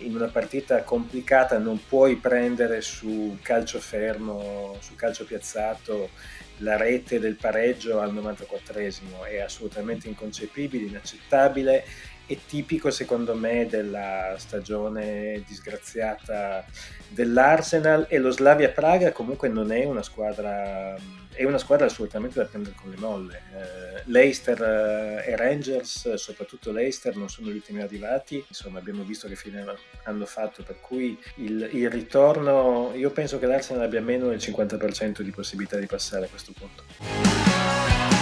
in 0.00 0.14
una 0.14 0.28
partita 0.28 0.82
complicata 0.82 1.58
non 1.58 1.80
puoi 1.88 2.16
prendere 2.16 2.80
su 2.80 3.38
calcio 3.42 3.80
fermo, 3.80 4.76
su 4.80 4.94
calcio 4.94 5.24
piazzato 5.24 6.10
la 6.58 6.76
rete 6.76 7.18
del 7.18 7.36
pareggio 7.36 8.00
al 8.00 8.14
94esimo, 8.14 9.24
è 9.28 9.40
assolutamente 9.40 10.08
inconcepibile, 10.08 10.86
inaccettabile 10.86 11.84
è 12.28 12.36
tipico 12.46 12.90
secondo 12.90 13.34
me 13.34 13.66
della 13.66 14.34
stagione 14.36 15.42
disgraziata 15.46 16.64
dell'Arsenal 17.08 18.04
e 18.08 18.18
lo 18.18 18.30
Slavia 18.30 18.68
Praga 18.68 19.12
comunque 19.12 19.48
non 19.48 19.72
è 19.72 19.84
una 19.84 20.02
squadra 20.02 20.94
è 21.32 21.44
una 21.44 21.58
squadra 21.58 21.86
assolutamente 21.86 22.40
da 22.40 22.46
prendere 22.46 22.74
con 22.74 22.90
le 22.90 22.96
molle. 22.96 23.42
Eh, 23.54 24.02
Leicester 24.06 24.60
eh, 24.60 25.30
e 25.30 25.36
Rangers 25.36 26.14
soprattutto 26.14 26.72
Leicester 26.72 27.14
non 27.14 27.28
sono 27.28 27.48
gli 27.48 27.54
ultimi 27.54 27.80
arrivati. 27.80 28.44
Insomma 28.48 28.80
abbiamo 28.80 29.04
visto 29.04 29.28
che 29.28 29.36
fine 29.36 29.64
hanno 30.02 30.26
fatto 30.26 30.64
per 30.64 30.80
cui 30.80 31.16
il, 31.36 31.68
il 31.72 31.90
ritorno 31.90 32.90
io 32.94 33.10
penso 33.10 33.38
che 33.38 33.46
l'Arsenal 33.46 33.84
abbia 33.84 34.00
meno 34.00 34.26
del 34.28 34.38
50% 34.38 35.22
di 35.22 35.30
possibilità 35.30 35.78
di 35.78 35.86
passare 35.86 36.24
a 36.24 36.28
questo 36.28 36.52
punto 36.52 38.17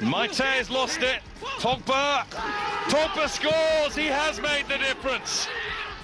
Maite 0.00 0.42
has 0.42 0.70
lost 0.70 0.98
it. 1.02 1.20
Pogba. 1.60 2.24
Pogba 2.88 3.28
scores. 3.28 3.94
He 3.94 4.08
has 4.08 4.38
made 4.40 4.64
the 4.66 4.78
difference. 4.78 5.46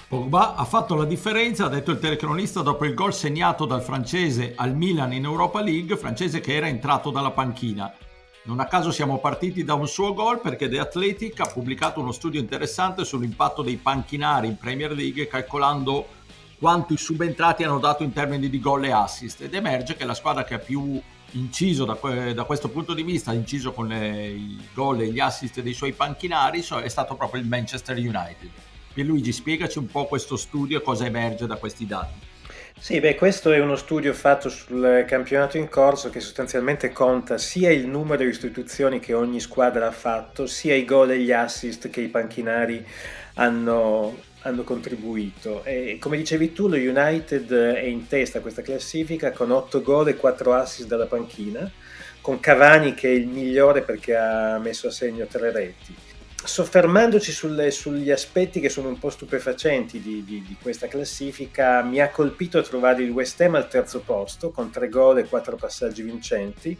Pogba 0.07 0.55
ha 0.55 0.65
fatto 0.65 0.93
la 0.93 1.03
differenza, 1.03 1.65
ha 1.65 1.69
detto 1.69 1.91
il 1.91 1.99
telecronista 1.99 2.61
dopo 2.61 2.85
il 2.85 2.93
gol 2.93 3.11
segnato 3.11 3.65
dal 3.65 3.81
francese 3.81 4.53
al 4.55 4.75
Milan 4.75 5.13
in 5.13 5.23
Europa 5.23 5.61
League, 5.61 5.97
francese 5.97 6.39
che 6.39 6.55
era 6.55 6.67
entrato 6.67 7.09
dalla 7.09 7.31
panchina. 7.31 7.91
Non 8.43 8.59
a 8.59 8.65
caso 8.65 8.91
siamo 8.91 9.17
partiti 9.17 9.63
da 9.63 9.73
un 9.73 9.87
suo 9.87 10.13
gol 10.13 10.41
perché 10.41 10.69
The 10.69 10.79
Athletic 10.79 11.39
ha 11.39 11.47
pubblicato 11.47 11.99
uno 11.99 12.11
studio 12.11 12.39
interessante 12.39 13.03
sull'impatto 13.03 13.63
dei 13.63 13.77
panchinari 13.77 14.47
in 14.47 14.57
Premier 14.57 14.91
League 14.91 15.27
calcolando 15.27 16.07
quanto 16.59 16.93
i 16.93 16.97
subentrati 16.97 17.63
hanno 17.63 17.79
dato 17.79 18.03
in 18.03 18.13
termini 18.13 18.47
di 18.47 18.59
gol 18.59 18.85
e 18.85 18.91
assist 18.91 19.41
ed 19.41 19.55
emerge 19.55 19.95
che 19.95 20.05
la 20.05 20.13
squadra 20.13 20.43
che 20.43 20.53
ha 20.53 20.59
più 20.59 21.01
inciso 21.31 21.85
da, 21.85 21.97
da, 22.33 22.43
questo 22.43 22.69
punto 22.69 22.93
di 22.93 23.03
vista, 23.03 23.33
inciso 23.33 23.73
con 23.73 23.87
le, 23.87 24.27
i 24.27 24.67
gol 24.73 25.01
e 25.01 25.07
gli 25.07 25.19
assist 25.19 25.61
dei 25.61 25.73
suoi 25.73 25.93
panchinari, 25.93 26.61
è 26.61 26.87
stato 26.87 27.15
proprio 27.15 27.41
il 27.41 27.47
Manchester 27.47 27.97
United. 27.97 28.49
Pierluigi, 28.93 29.31
spiegaci 29.31 29.77
un 29.77 29.87
po' 29.87 30.05
questo 30.05 30.37
studio 30.37 30.79
e 30.79 30.81
cosa 30.81 31.05
emerge 31.05 31.45
da 31.45 31.55
questi 31.57 31.85
dati. 31.85 32.25
Sì, 32.79 32.99
beh, 32.99 33.15
questo 33.15 33.51
è 33.51 33.59
uno 33.59 33.75
studio 33.75 34.13
fatto 34.13 34.49
sul 34.49 35.03
campionato 35.07 35.57
in 35.57 35.67
corso 35.67 36.09
che 36.09 36.19
sostanzialmente 36.19 36.91
conta 36.91 37.39
sia 37.39 37.71
il 37.71 37.87
numero 37.87 38.23
di 38.23 38.29
istituzioni 38.29 38.99
che 38.99 39.13
ogni 39.13 39.39
squadra 39.39 39.87
ha 39.87 39.91
fatto, 39.91 40.45
sia 40.45 40.75
i 40.75 40.85
gol 40.85 41.11
e 41.11 41.19
gli 41.19 41.31
assist 41.31 41.89
che 41.89 42.01
i 42.01 42.07
panchinari 42.07 42.85
hanno, 43.33 44.15
hanno 44.41 44.63
contribuito. 44.63 45.63
E 45.63 45.97
come 45.99 46.17
dicevi 46.17 46.53
tu, 46.53 46.67
lo 46.67 46.75
United 46.75 47.51
è 47.51 47.83
in 47.83 48.07
testa 48.07 48.39
a 48.39 48.41
questa 48.41 48.61
classifica 48.61 49.31
con 49.31 49.51
8 49.51 49.81
gol 49.81 50.09
e 50.09 50.15
4 50.15 50.53
assist 50.53 50.87
dalla 50.87 51.05
panchina, 51.05 51.69
con 52.21 52.39
Cavani 52.39 52.93
che 52.93 53.09
è 53.09 53.13
il 53.13 53.27
migliore 53.27 53.81
perché 53.81 54.15
ha 54.15 54.57
messo 54.59 54.87
a 54.87 54.91
segno 54.91 55.25
3 55.25 55.51
reti 55.51 55.95
soffermandoci 56.43 57.31
sulle, 57.31 57.71
sugli 57.71 58.11
aspetti 58.11 58.59
che 58.59 58.69
sono 58.69 58.89
un 58.89 58.99
po' 58.99 59.09
stupefacenti 59.09 59.99
di, 59.99 60.23
di, 60.23 60.43
di, 60.47 60.55
questa 60.61 60.87
classifica, 60.87 61.81
mi 61.81 61.99
ha 61.99 62.09
colpito 62.09 62.61
trovare 62.61 63.03
il 63.03 63.09
West 63.09 63.41
Ham 63.41 63.55
al 63.55 63.67
terzo 63.67 64.01
posto 64.01 64.51
con 64.51 64.69
tre 64.69 64.87
gol 64.87 65.17
e 65.17 65.27
quattro 65.27 65.55
passaggi 65.55 66.03
vincenti, 66.03 66.77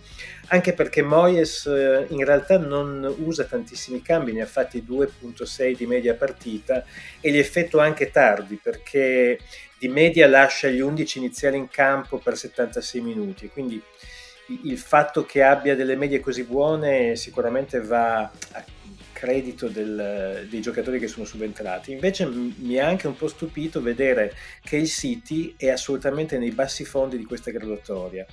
anche 0.48 0.74
perché 0.74 1.02
Moyes 1.02 1.66
eh, 1.66 2.06
in 2.10 2.24
realtà 2.24 2.58
non 2.58 3.14
usa 3.20 3.46
tantissimi 3.46 4.02
cambi, 4.02 4.32
ne 4.32 4.42
ha 4.42 4.46
fatti 4.46 4.86
2.6 4.88 5.76
di 5.76 5.86
media 5.88 6.14
partita 6.14 6.86
e 7.20 7.32
li 7.32 7.40
effettua 7.40 7.84
anche 7.84 8.12
tardi 8.12 8.60
perché 8.62 9.40
di 9.78 9.88
media 9.88 10.28
lascia 10.28 10.70
gli 10.70 10.80
11 10.80 11.18
iniziali 11.18 11.58
in 11.58 11.68
campo 11.68 12.20
per 12.20 12.38
76 12.38 13.02
minuti, 13.02 13.50
quindi 13.50 13.82
il 14.64 14.78
fatto 14.78 15.26
che 15.26 15.44
abbia 15.44 15.76
delle 15.76 15.96
medie 15.96 16.22
così 16.22 16.44
buone 16.44 17.18
sicuramente 17.18 17.82
va 17.82 18.20
a 18.22 18.64
credito 19.18 19.68
del, 19.68 20.46
dei 20.48 20.62
giocatori 20.62 21.00
che 21.00 21.08
sono 21.08 21.26
subentrati. 21.26 21.92
Invece 21.92 22.28
mi 22.28 22.78
ha 22.78 22.86
anche 22.86 23.08
un 23.08 23.16
po' 23.16 23.28
stupito 23.28 23.82
vedere 23.82 24.36
che 24.62 24.78
il 24.78 24.88
City 24.88 25.56
è 25.58 25.70
assolutamente 25.70 26.38
nei 26.38 26.52
bassi 26.52 26.86
fondi 26.86 27.18
di 27.18 27.26
questa 27.26 27.50
graduatoria. 27.50 28.28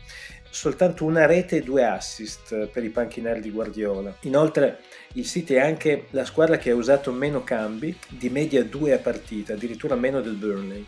Soltanto 0.51 1.07
una 1.07 1.25
rete 1.25 1.57
e 1.57 1.63
due 1.63 1.87
assist 1.87 2.67
per 2.67 2.85
i 2.85 2.91
panchinari 2.91 3.41
di 3.41 3.51
Guardiola. 3.51 4.15
Inoltre 4.21 4.81
il 5.15 5.25
City 5.25 5.55
è 5.55 5.61
anche 5.61 6.05
la 6.11 6.27
squadra 6.27 6.59
che 6.59 6.71
ha 6.71 6.75
usato 6.75 7.11
meno 7.13 7.43
cambi, 7.43 7.97
di 8.07 8.29
media 8.29 8.63
due 8.63 8.93
a 8.93 8.99
partita, 8.99 9.55
addirittura 9.55 9.95
meno 9.95 10.21
del 10.21 10.35
Burnley. 10.35 10.85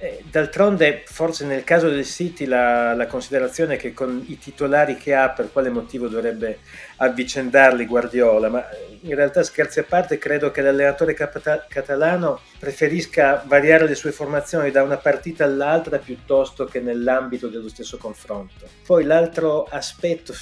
Eh, 0.00 0.22
d'altronde, 0.30 1.02
forse 1.06 1.44
nel 1.44 1.64
caso 1.64 1.88
del 1.88 2.04
City 2.04 2.44
la, 2.44 2.94
la, 2.94 3.08
considerazione 3.08 3.74
è 3.74 3.76
che 3.78 3.92
con 3.92 4.24
i 4.28 4.38
titolari 4.38 4.96
che 4.96 5.12
ha, 5.12 5.28
per 5.30 5.50
quale 5.50 5.70
motivo 5.70 6.06
dovrebbe 6.06 6.60
avvicendarli 6.98 7.84
Guardiola, 7.84 8.48
ma 8.48 8.70
eh, 8.70 8.98
in 9.00 9.16
realtà 9.16 9.42
scherzi 9.42 9.80
a 9.80 9.82
parte, 9.82 10.16
credo 10.16 10.52
che 10.52 10.60
l'allenatore 10.60 11.14
capata- 11.14 11.66
catalano 11.68 12.38
preferisca 12.60 13.42
variare 13.44 13.88
le 13.88 13.96
sue 13.96 14.12
formazioni 14.12 14.70
da 14.70 14.84
una 14.84 14.98
partita 14.98 15.42
all'altra 15.42 15.98
piuttosto 15.98 16.64
che 16.64 16.78
nell'ambito 16.78 17.48
dello 17.48 17.68
stesso 17.68 17.96
confronto. 17.96 18.68
Poi 18.86 19.02
l'altro 19.02 19.64
aspetto 19.64 20.32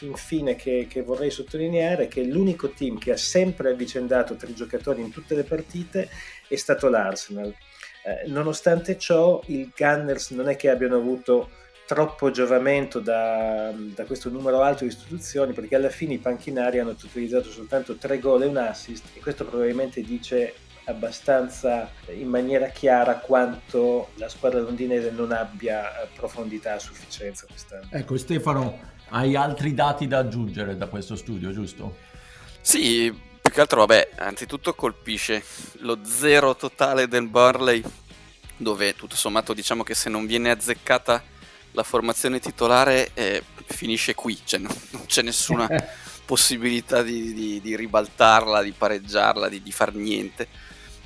infine 0.00 0.56
che, 0.56 0.88
che 0.90 1.02
vorrei 1.02 1.30
sottolineare 1.30 2.04
è 2.04 2.08
che 2.08 2.24
l'unico 2.24 2.70
team 2.70 2.98
che 2.98 3.12
ha 3.12 3.16
sempre 3.16 3.70
avvicendato 3.70 4.34
tre 4.34 4.52
giocatori 4.54 5.02
in 5.02 5.12
tutte 5.12 5.36
le 5.36 5.44
partite 5.44 6.08
è 6.48 6.56
stato 6.56 6.88
l'Arsenal 6.88 7.54
eh, 8.04 8.28
nonostante 8.28 8.98
ciò, 8.98 9.40
i 9.46 9.70
Gunners 9.74 10.30
non 10.30 10.48
è 10.48 10.56
che 10.56 10.68
abbiano 10.68 10.96
avuto 10.96 11.48
troppo 11.86 12.30
giovamento 12.30 13.00
da, 13.00 13.72
da, 13.74 14.04
questo 14.04 14.30
numero 14.30 14.60
alto 14.62 14.84
di 14.84 14.90
istituzioni 14.90 15.52
perché 15.52 15.74
alla 15.74 15.90
fine 15.90 16.14
i 16.14 16.18
panchinari 16.18 16.78
hanno 16.78 16.90
utilizzato 16.90 17.50
soltanto 17.50 17.96
tre 17.96 18.18
gol 18.18 18.42
e 18.42 18.46
un 18.46 18.56
assist 18.56 19.04
e 19.14 19.20
questo 19.20 19.44
probabilmente 19.44 20.00
dice 20.02 20.54
abbastanza 20.84 21.90
in 22.08 22.28
maniera 22.28 22.68
chiara 22.68 23.16
quanto 23.16 24.10
la 24.14 24.28
squadra 24.28 24.60
londinese 24.60 25.10
non 25.10 25.32
abbia 25.32 26.02
eh, 26.02 26.08
profondità 26.14 26.74
a 26.74 26.78
sufficienza 26.78 27.46
quest'anno. 27.46 27.88
Ecco 27.90 28.18
Stefano, 28.18 28.78
hai 29.10 29.34
altri 29.34 29.72
dati 29.72 30.06
da 30.06 30.18
aggiungere 30.18 30.76
da 30.76 30.88
questo 30.88 31.16
studio, 31.16 31.52
giusto? 31.52 31.96
Sì, 32.60 33.12
che 33.54 33.60
altro, 33.60 33.86
vabbè, 33.86 34.10
anzitutto 34.16 34.74
colpisce 34.74 35.44
lo 35.74 36.00
zero 36.02 36.56
totale 36.56 37.06
del 37.06 37.28
Burley, 37.28 37.80
dove 38.56 38.96
tutto 38.96 39.14
sommato 39.14 39.54
diciamo 39.54 39.84
che 39.84 39.94
se 39.94 40.10
non 40.10 40.26
viene 40.26 40.50
azzeccata 40.50 41.22
la 41.70 41.84
formazione 41.84 42.40
titolare 42.40 43.12
eh, 43.14 43.44
finisce 43.66 44.16
qui, 44.16 44.40
cioè 44.44 44.58
non, 44.58 44.74
non 44.90 45.06
c'è 45.06 45.22
nessuna 45.22 45.68
possibilità 46.26 47.02
di, 47.02 47.32
di, 47.32 47.60
di, 47.60 47.76
ribaltarla, 47.76 48.60
di 48.60 48.72
pareggiarla, 48.72 49.48
di, 49.48 49.62
di 49.62 49.70
far 49.70 49.94
niente 49.94 50.48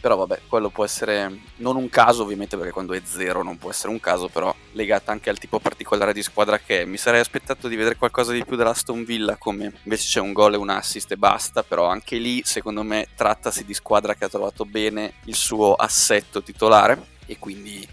però 0.00 0.16
vabbè, 0.16 0.42
quello 0.46 0.70
può 0.70 0.84
essere 0.84 1.40
non 1.56 1.76
un 1.76 1.88
caso 1.88 2.22
ovviamente 2.22 2.56
perché 2.56 2.72
quando 2.72 2.94
è 2.94 3.00
zero 3.04 3.42
non 3.42 3.58
può 3.58 3.70
essere 3.70 3.90
un 3.90 4.00
caso, 4.00 4.28
però 4.28 4.54
legata 4.72 5.12
anche 5.12 5.30
al 5.30 5.38
tipo 5.38 5.58
particolare 5.58 6.12
di 6.12 6.22
squadra 6.22 6.58
che 6.58 6.82
è. 6.82 6.84
Mi 6.84 6.96
sarei 6.96 7.20
aspettato 7.20 7.68
di 7.68 7.76
vedere 7.76 7.96
qualcosa 7.96 8.32
di 8.32 8.44
più 8.44 8.56
dell'Aston 8.56 9.04
Villa 9.04 9.36
come 9.36 9.72
invece 9.82 10.06
c'è 10.08 10.20
un 10.20 10.32
gol 10.32 10.54
e 10.54 10.56
un 10.56 10.70
assist 10.70 11.10
e 11.12 11.16
basta, 11.16 11.62
però 11.62 11.86
anche 11.86 12.16
lì 12.16 12.42
secondo 12.44 12.82
me 12.82 13.08
trattasi 13.14 13.64
di 13.64 13.74
squadra 13.74 14.14
che 14.14 14.24
ha 14.24 14.28
trovato 14.28 14.64
bene 14.64 15.14
il 15.24 15.34
suo 15.34 15.74
assetto 15.74 16.42
titolare 16.42 17.16
e 17.26 17.38
quindi 17.38 17.86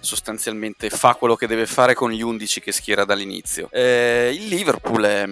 sostanzialmente 0.00 0.90
fa 0.90 1.14
quello 1.14 1.36
che 1.36 1.46
deve 1.46 1.66
fare 1.66 1.94
con 1.94 2.10
gli 2.10 2.22
11 2.22 2.60
che 2.60 2.72
schiera 2.72 3.04
dall'inizio. 3.04 3.68
Eh, 3.70 4.30
il 4.34 4.46
Liverpool 4.46 5.02
è, 5.02 5.28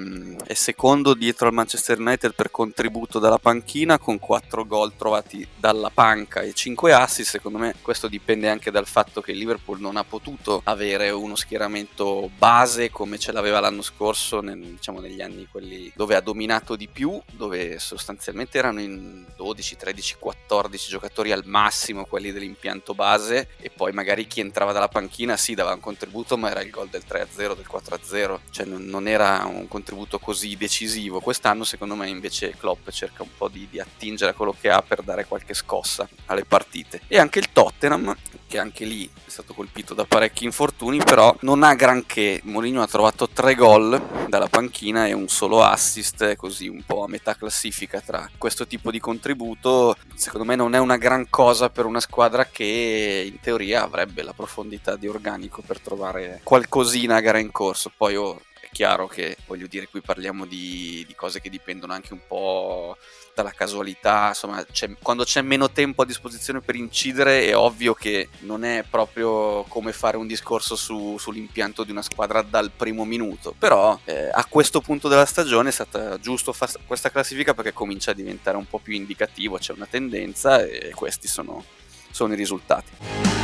è, 0.47 0.55
secondo 0.55 1.15
dietro 1.15 1.47
al 1.47 1.55
Manchester 1.55 1.99
United 1.99 2.35
per 2.35 2.51
contributo 2.51 3.19
dalla 3.19 3.39
panchina 3.39 3.99
con 3.99 4.19
4 4.19 4.67
gol 4.67 4.95
trovati 4.97 5.47
dalla 5.57 5.91
panca 5.93 6.41
e 6.41 6.53
5 6.53 6.93
assist. 6.93 7.31
Secondo 7.31 7.59
me 7.59 7.75
questo 7.81 8.09
dipende 8.09 8.49
anche 8.49 8.71
dal 8.71 8.87
fatto 8.87 9.21
che 9.21 9.33
il 9.33 9.39
Liverpool 9.39 9.81
non 9.81 9.97
ha 9.97 10.05
potuto 10.05 10.61
avere 10.65 11.11
uno 11.11 11.37
schieramento 11.37 12.31
base 12.37 12.91
come 12.91 13.19
ce 13.19 13.33
l'aveva 13.33 13.61
l'anno 13.61 13.83
scorso, 13.83 14.41
nel, 14.41 14.59
diciamo 14.59 15.01
negli 15.01 15.23
anni 15.23 15.47
quelli 15.51 15.91
dove 15.95 16.15
ha 16.15 16.21
dominato 16.21 16.77
di 16.77 16.89
più, 16.89 17.21
dove 17.33 17.79
sostanzialmente 17.79 18.59
erano 18.59 18.81
in 18.81 19.25
12, 19.37 19.77
13, 19.77 20.17
14 20.19 20.89
giocatori 20.89 21.33
al 21.33 21.45
massimo 21.45 22.05
quelli 22.05 22.33
dell'impianto 22.33 22.95
base 22.95 23.49
e 23.59 23.71
poi 23.71 23.93
magari 23.93 24.27
chi 24.27 24.41
entrava 24.41 24.56
dalla 24.57 24.89
panchina 24.89 25.37
sì 25.37 25.55
dava 25.55 25.73
un 25.73 25.81
contributo 25.81 26.37
ma 26.37 26.51
era 26.51 26.63
il 26.63 26.71
gol 26.71 26.89
del 26.89 27.05
3-0 27.07 27.55
del 27.55 27.67
4-0 27.71 28.39
cioè 28.51 28.67
non, 28.67 28.85
non, 28.85 29.07
era 29.07 29.45
un 29.45 29.69
contributo 29.69 30.19
così 30.19 30.57
decisivo. 30.57 31.21
Quest'anno 31.21 31.65
secondo 31.65 31.95
me 31.95 32.09
invece 32.09 32.57
Klopp 32.57 32.89
cerca 32.91 33.23
un 33.23 33.31
po' 33.37 33.49
di, 33.49 33.69
di 33.71 33.81
attingere 33.81 34.31
a 34.31 34.35
quello 34.35 34.55
che 34.59 34.71
ha 34.71 34.83
per 34.83 35.03
dare 35.03 35.27
qualche 35.27 35.55
scossa 35.55 36.09
alle 36.27 36.45
partite. 36.45 37.03
E 37.07 37.19
anche 37.19 37.39
il 37.39 37.53
Tottenham 37.53 38.15
che 38.47 38.59
anche 38.59 38.85
lì 38.85 39.07
è 39.07 39.29
stato 39.31 39.55
colpito 39.55 39.95
da 39.95 40.05
parecchi 40.05 40.45
infortuni, 40.45 40.99
però 40.99 41.35
non 41.41 41.63
ha 41.63 41.75
granché. 41.75 42.41
Mourinho 42.45 42.83
ha 42.83 42.87
trovato 42.87 43.29
tre 43.29 43.55
gol 43.55 44.01
dalla 44.29 44.49
panchina 44.49 45.07
e 45.07 45.13
un 45.13 45.29
solo 45.29 45.63
assist, 45.63 46.37
così 46.37 46.69
un 46.69 46.83
po' 46.85 47.05
a 47.05 47.09
metà 47.09 47.35
classifica 47.35 48.01
tra 48.01 48.29
questo 48.39 48.67
tipo 48.67 48.91
di 48.91 49.01
contributo. 49.01 49.97
Secondo 50.15 50.47
me 50.47 50.57
non 50.57 50.75
è 50.75 50.79
una 50.79 50.97
gran 50.97 51.29
cosa 51.29 51.71
per 51.71 51.87
una 51.87 52.01
squadra 52.01 52.47
che 52.47 53.31
in 53.31 53.41
teoria 53.41 53.83
avrebbe 53.83 54.23
la 54.23 54.33
profondità 54.33 54.97
di 54.97 55.09
organico 55.09 55.63
per 55.63 55.81
trovare 55.81 56.41
qualcosina 56.43 57.17
a 57.17 57.21
gara 57.21 57.39
in 57.39 57.51
corso. 57.51 57.91
Poi 57.97 58.17
oh, 58.17 58.41
chiaro 58.77 59.07
che, 59.07 59.39
voglio 59.47 59.67
dire, 59.67 59.89
qui 59.89 60.03
parliamo 60.03 60.45
di, 60.45 61.03
di 61.07 61.15
cose 61.15 61.41
che 61.41 61.49
dipendono 61.49 61.95
anche 61.95 62.13
un 62.13 62.21
po' 62.29 62.99
dalla 63.35 63.53
casualità, 63.53 64.29
insomma, 64.29 64.63
c'è, 64.71 64.91
quando 65.01 65.25
c'è 65.25 65.41
meno 65.41 65.71
tempo 65.71 66.03
a 66.03 66.05
disposizione 66.05 66.61
per 66.61 66.75
incidere 66.75 67.47
è 67.47 67.57
ovvio 67.57 67.95
che 67.95 68.29
non 68.41 68.65
è 68.65 68.85
proprio 68.89 69.63
come 69.63 69.93
fare 69.93 70.19
un 70.19 70.27
discorso 70.27 70.77
su, 70.77 71.17
sull'impianto 71.19 71.85
di 71.85 71.91
una 71.91 72.03
squadra 72.03 72.43
dal 72.43 72.71
primo 72.71 73.07
minuto, 73.07 73.55
però 73.59 73.99
eh, 74.05 74.29
a 74.31 74.45
questo 74.45 74.83
punto 74.83 75.09
della 75.09 75.25
stagione 75.25 75.71
è 75.71 75.73
stata 75.73 76.19
giusto 76.19 76.53
fa- 76.53 76.69
questa 76.87 77.11
classifica 77.11 77.55
perché 77.55 77.73
comincia 77.73 78.11
a 78.11 78.15
diventare 78.15 78.59
un 78.59 78.67
po' 78.67 78.79
più 78.79 78.93
indicativo, 78.93 79.57
c'è 79.57 79.73
una 79.73 79.87
tendenza 79.87 80.63
e 80.63 80.93
questi 80.95 81.29
sono, 81.29 81.65
sono 82.11 82.35
i 82.35 82.37
risultati. 82.37 83.36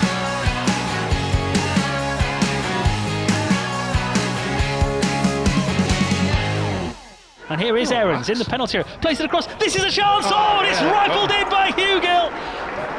And 7.52 7.60
here 7.60 7.76
is 7.76 7.92
Aarons 7.92 8.30
in 8.30 8.38
the 8.38 8.46
penalty 8.46 8.78
area. 8.78 8.88
Plays 9.02 9.20
it 9.20 9.26
across. 9.26 9.46
This 9.58 9.76
is 9.76 9.84
a 9.84 9.90
chance. 9.90 10.24
Oh, 10.30 10.60
and 10.60 10.68
it's 10.68 10.80
rifled 10.80 11.30
in 11.30 11.46
by 11.50 11.70
Hugill. 11.70 12.32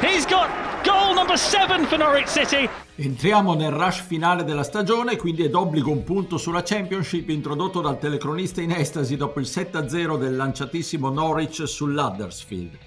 He's 0.00 0.24
got 0.26 0.48
goal 0.84 1.12
number 1.12 1.36
7 1.36 1.84
for 1.86 1.98
Norwich 1.98 2.28
City. 2.28 2.68
Entriamo 2.94 3.54
nel 3.54 3.72
rush 3.72 4.04
finale 4.06 4.44
della 4.44 4.62
stagione, 4.62 5.16
quindi 5.16 5.42
è 5.42 5.48
d'obbligo 5.48 5.90
un 5.90 6.04
punto 6.04 6.38
sulla 6.38 6.62
Championship 6.62 7.30
introdotto 7.30 7.80
dal 7.80 7.98
telecronista 7.98 8.60
in 8.60 8.70
estasi 8.70 9.16
dopo 9.16 9.40
il 9.40 9.46
7-0 9.46 10.16
del 10.18 10.36
lanciatissimo 10.36 11.10
Norwich 11.10 11.66
sull'Huddersfield. 11.66 12.78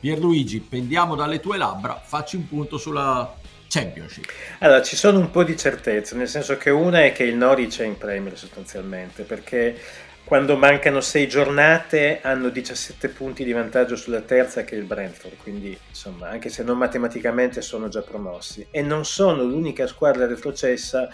Pierluigi, 0.00 0.60
pendiamo 0.60 1.16
dalle 1.16 1.38
tue 1.40 1.58
labbra, 1.58 2.00
facci 2.02 2.36
un 2.36 2.48
punto 2.48 2.78
sulla 2.78 3.30
Championship. 3.68 4.32
Allora, 4.60 4.80
ci 4.80 4.96
sono 4.96 5.18
un 5.18 5.30
po' 5.30 5.44
di 5.44 5.54
certezze, 5.54 6.16
nel 6.16 6.28
senso 6.28 6.56
che 6.56 6.70
una 6.70 7.04
è 7.04 7.12
che 7.12 7.24
il 7.24 7.36
Norwich 7.36 7.78
è 7.80 7.84
in 7.84 7.98
Premier 7.98 8.38
sostanzialmente, 8.38 9.24
perché 9.24 9.78
quando 10.24 10.56
mancano 10.56 11.00
sei 11.00 11.26
giornate 11.26 12.20
hanno 12.22 12.50
17 12.50 13.08
punti 13.08 13.42
di 13.42 13.52
vantaggio 13.52 13.96
sulla 13.96 14.20
terza 14.20 14.62
che 14.62 14.76
è 14.76 14.78
il 14.78 14.84
Brentford, 14.84 15.36
quindi 15.38 15.76
insomma 15.88 16.28
anche 16.28 16.48
se 16.48 16.62
non 16.62 16.78
matematicamente 16.78 17.62
sono 17.62 17.88
già 17.88 18.02
promossi. 18.02 18.66
E 18.70 18.82
non 18.82 19.04
sono 19.04 19.42
l'unica 19.42 19.86
squadra 19.86 20.26
retrocessa 20.26 21.08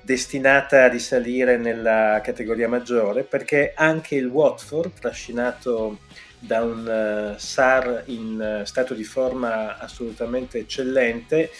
destinata 0.00 0.84
a 0.84 0.88
risalire 0.88 1.56
nella 1.56 2.20
categoria 2.22 2.68
maggiore 2.68 3.22
perché 3.22 3.72
anche 3.74 4.16
il 4.16 4.26
Watford, 4.26 4.92
trascinato 4.98 5.98
da 6.38 6.62
un 6.62 7.34
uh, 7.34 7.38
SAR 7.38 8.02
in 8.06 8.60
uh, 8.60 8.64
stato 8.64 8.94
di 8.94 9.04
forma 9.04 9.78
assolutamente 9.78 10.58
eccellente, 10.58 11.50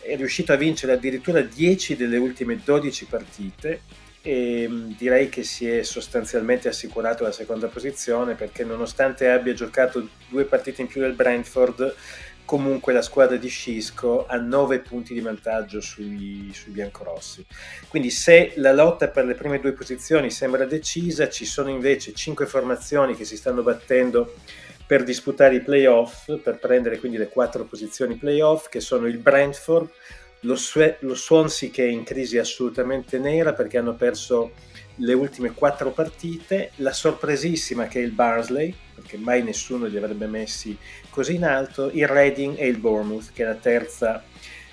è 0.00 0.16
riuscito 0.16 0.52
a 0.52 0.56
vincere 0.56 0.92
addirittura 0.92 1.40
10 1.40 1.96
delle 1.96 2.16
ultime 2.16 2.60
12 2.62 3.04
partite 3.06 3.80
e 4.28 4.68
mm, 4.68 4.90
direi 4.98 5.30
che 5.30 5.42
si 5.42 5.66
è 5.66 5.82
sostanzialmente 5.82 6.68
assicurato 6.68 7.22
la 7.22 7.32
seconda 7.32 7.68
posizione 7.68 8.34
perché 8.34 8.62
nonostante 8.62 9.30
abbia 9.30 9.54
giocato 9.54 10.06
due 10.28 10.44
partite 10.44 10.82
in 10.82 10.86
più 10.86 11.00
del 11.00 11.14
Brentford 11.14 11.94
comunque 12.44 12.92
la 12.92 13.00
squadra 13.00 13.38
di 13.38 13.48
Scisco 13.48 14.26
ha 14.26 14.36
9 14.36 14.80
punti 14.80 15.14
di 15.14 15.20
vantaggio 15.20 15.80
sui, 15.80 16.50
sui 16.52 16.72
biancorossi. 16.72 17.44
Quindi 17.88 18.10
se 18.10 18.52
la 18.56 18.72
lotta 18.72 19.08
per 19.08 19.24
le 19.24 19.34
prime 19.34 19.60
due 19.60 19.72
posizioni 19.72 20.30
sembra 20.30 20.66
decisa, 20.66 21.30
ci 21.30 21.46
sono 21.46 21.70
invece 21.70 22.12
5 22.12 22.44
formazioni 22.44 23.14
che 23.14 23.24
si 23.24 23.36
stanno 23.36 23.62
battendo 23.62 24.34
per 24.86 25.04
disputare 25.04 25.56
i 25.56 25.62
playoff, 25.62 26.38
per 26.42 26.58
prendere 26.58 26.98
quindi 26.98 27.16
le 27.16 27.28
quattro 27.28 27.64
posizioni 27.64 28.16
playoff, 28.16 28.68
che 28.68 28.80
sono 28.80 29.06
il 29.06 29.18
Brentford, 29.18 29.88
lo, 30.40 30.56
Swe- 30.56 30.96
lo 31.00 31.14
Swansea 31.14 31.70
che 31.70 31.84
è 31.84 31.88
in 31.88 32.04
crisi 32.04 32.38
assolutamente 32.38 33.18
nera 33.18 33.52
perché 33.52 33.78
hanno 33.78 33.94
perso 33.94 34.52
le 35.00 35.12
ultime 35.12 35.52
quattro 35.52 35.90
partite, 35.90 36.72
la 36.76 36.92
sorpresissima 36.92 37.86
che 37.86 38.00
è 38.00 38.02
il 38.02 38.12
Barnsley, 38.12 38.74
perché 38.94 39.16
mai 39.16 39.42
nessuno 39.42 39.86
li 39.86 39.96
avrebbe 39.96 40.26
messi 40.26 40.76
così 41.10 41.36
in 41.36 41.44
alto, 41.44 41.90
il 41.92 42.08
Reading 42.08 42.56
e 42.58 42.66
il 42.66 42.78
Bournemouth, 42.78 43.30
che 43.32 43.44
è 43.44 43.46
la 43.46 43.54
terza 43.54 44.24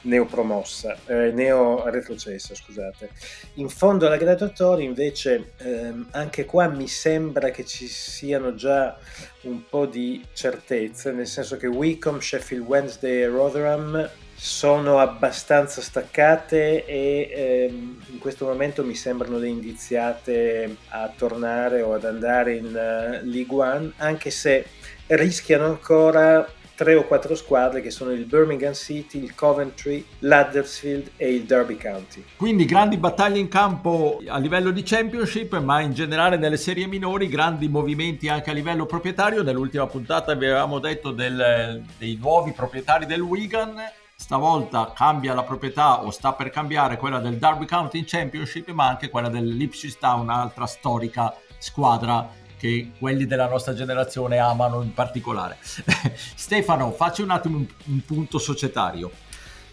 neopromossa, 0.02 0.98
eh, 1.08 1.32
neo 1.32 1.88
retrocessa, 1.90 2.56
scusate. 2.56 3.10
In 3.56 3.70
fondo 3.70 4.08
alla 4.08 4.18
graduatoria 4.18 4.86
invece 4.86 5.54
ehm, 5.58 6.08
anche 6.12 6.46
qua 6.46 6.68
mi 6.68 6.88
sembra 6.88 7.50
che 7.50 7.66
ci 7.66 7.88
siano 7.88 8.56
già 8.56 8.98
un 9.42 9.68
po' 9.68 9.86
di 9.86 10.24
certezze, 10.34 11.12
nel 11.12 11.28
senso 11.28 11.58
che 11.58 11.68
Wycombe, 11.68 12.22
Sheffield 12.22 12.66
Wednesday 12.66 13.22
e 13.22 13.28
Rotherham 13.28 14.10
sono 14.46 15.00
abbastanza 15.00 15.82
staccate 15.82 16.86
e 16.86 17.32
ehm, 17.34 18.02
in 18.12 18.20
questo 18.20 18.46
momento 18.46 18.86
mi 18.86 18.94
sembrano 18.94 19.40
le 19.40 19.48
indiziate 19.48 20.78
a 20.90 21.12
tornare 21.18 21.82
o 21.82 21.96
ad 21.96 22.06
andare 22.06 22.54
in 22.54 22.66
uh, 22.68 23.26
League 23.26 23.48
One, 23.50 23.94
anche 23.98 24.30
se 24.30 24.68
rischiano 25.08 25.66
ancora 25.66 26.48
tre 26.76 26.94
o 26.94 27.06
quattro 27.06 27.34
squadre 27.34 27.82
che 27.82 27.90
sono 27.90 28.12
il 28.12 28.26
Birmingham 28.26 28.74
City, 28.74 29.18
il 29.18 29.34
Coventry, 29.34 30.06
l'Huddersfield 30.20 31.14
e 31.18 31.34
il 31.34 31.46
Derby 31.46 31.78
County. 31.78 32.24
Quindi 32.36 32.66
grandi 32.66 32.98
battaglie 32.98 33.40
in 33.40 33.48
campo 33.48 34.22
a 34.28 34.38
livello 34.38 34.70
di 34.70 34.84
Championship, 34.84 35.58
ma 35.60 35.82
in 35.82 35.94
generale 35.94 36.38
nelle 36.38 36.58
serie 36.58 36.86
minori, 36.86 37.30
grandi 37.30 37.68
movimenti 37.68 38.28
anche 38.28 38.52
a 38.52 38.54
livello 38.54 38.86
proprietario. 38.86 39.42
Nell'ultima 39.42 39.88
puntata 39.88 40.34
avevamo 40.34 40.78
detto 40.78 41.10
del, 41.10 41.82
dei 41.98 42.16
nuovi 42.22 42.52
proprietari 42.52 43.08
del 43.08 43.22
Wigan. 43.22 44.04
Stavolta 44.18 44.94
cambia 44.96 45.34
la 45.34 45.44
proprietà 45.44 46.02
o 46.02 46.10
sta 46.10 46.34
per 46.34 46.50
cambiare 46.50 46.98
quella 46.98 47.20
del 47.20 47.38
Derby 47.38 47.66
County 47.66 48.04
Championship, 48.06 48.70
ma 48.70 48.88
anche 48.88 49.10
quella 49.10 49.30
dell'Ipswich 49.30 49.98
Town, 49.98 50.22
un'altra 50.22 50.66
storica 50.66 51.36
squadra 51.58 52.28
che 52.58 52.92
quelli 52.98 53.26
della 53.26 53.48
nostra 53.48 53.74
generazione 53.74 54.38
amano 54.38 54.82
in 54.82 54.94
particolare. 54.94 55.58
Stefano, 56.36 56.92
facci 56.92 57.22
un 57.22 57.30
attimo 57.30 57.58
un, 57.58 57.68
un, 57.86 58.06
punto 58.06 58.40
societario. 58.40 59.12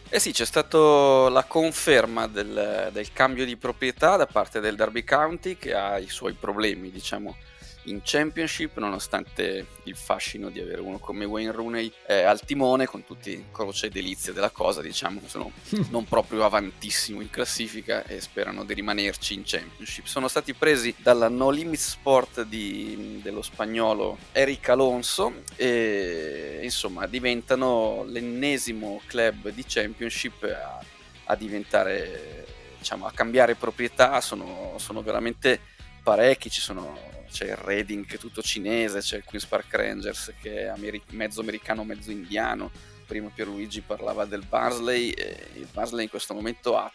Eh 0.09 0.19
sì, 0.19 0.33
c'è 0.33 0.45
stata 0.45 1.31
la 1.31 1.45
conferma 1.45 2.27
del, 2.27 2.91
del, 2.93 3.13
cambio 3.13 3.47
di 3.47 3.57
proprietà 3.57 4.17
da 4.17 4.27
parte 4.27 4.61
del 4.61 4.77
Derby 4.77 5.05
County 5.05 5.57
che 5.57 5.73
ha 5.73 5.99
i 5.99 6.09
suoi 6.09 6.35
problemi, 6.35 6.91
diciamo, 6.91 7.37
in 7.85 8.01
Championship, 8.03 8.79
nonostante 8.79 9.67
il 9.85 9.97
fascino 9.97 10.51
di 10.51 10.61
avere 10.61 10.81
uno 10.81 10.99
come 10.99 11.25
Wayne 11.25 11.51
Rooney 11.51 11.93
eh, 12.07 12.23
al 12.23 12.41
timone, 12.45 12.87
con 12.87 13.05
tutti 13.05 13.31
i 13.31 13.45
croce 13.51 13.87
e 13.87 13.91
delizie 13.91 14.33
della 14.33 14.51
cosa, 14.51 14.81
diciamo, 14.81 15.21
sono 15.27 15.51
non 15.91 16.05
proprio 16.05 16.45
avantissimo 16.45 17.21
in 17.21 17.31
classifica 17.31 18.05
e 18.05 18.21
sperano 18.21 18.65
di 18.65 18.75
rimanerci 18.75 19.35
in 19.35 19.43
Championship. 19.45 20.07
Sono 20.07 20.29
stati 20.29 20.55
presi 20.55 20.95
dalla 20.99 21.29
No 21.29 21.51
Limit 21.51 21.81
Sport 21.81 22.43
di, 22.45 23.21
dello 23.23 23.43
spagnolo 23.43 24.19
Eric 24.33 24.69
Alonso 24.69 25.43
e 25.57 26.61
insomma 26.63 27.07
diventano 27.07 28.05
l'ennesimo 28.05 29.01
club 29.07 29.49
di 29.49 29.65
Championship 29.67 30.43
a, 30.45 30.85
a 31.25 31.37
diventare, 31.37 32.47
diciamo, 32.79 33.07
a 33.07 33.13
cambiare 33.13 33.55
proprietà, 33.55 34.21
sono, 34.21 34.75
sono 34.79 35.03
veramente 35.03 35.61
parecchi, 36.03 36.51
ci 36.51 36.61
sono 36.61 37.21
c'è 37.33 37.47
il 37.47 37.57
Reading 37.57 38.07
che 38.07 38.17
è 38.17 38.19
tutto 38.19 38.43
cinese, 38.43 39.01
c'è 39.01 39.17
il 39.17 39.25
Queen's 39.25 39.47
Park 39.47 39.75
Rangers 39.75 40.35
che 40.41 40.63
è 40.63 40.67
ameri- 40.67 41.03
mezzo 41.11 41.41
americano, 41.41 41.83
mezzo 41.83 42.11
indiano. 42.11 42.71
Prima 43.07 43.31
Pierluigi 43.35 43.81
parlava 43.81 44.25
del 44.25 44.45
Barnsley, 44.49 45.09
il 45.55 45.67
Barnsley 45.73 46.05
in 46.05 46.11
questo 46.11 46.35
momento 46.35 46.77
ha 46.77 46.91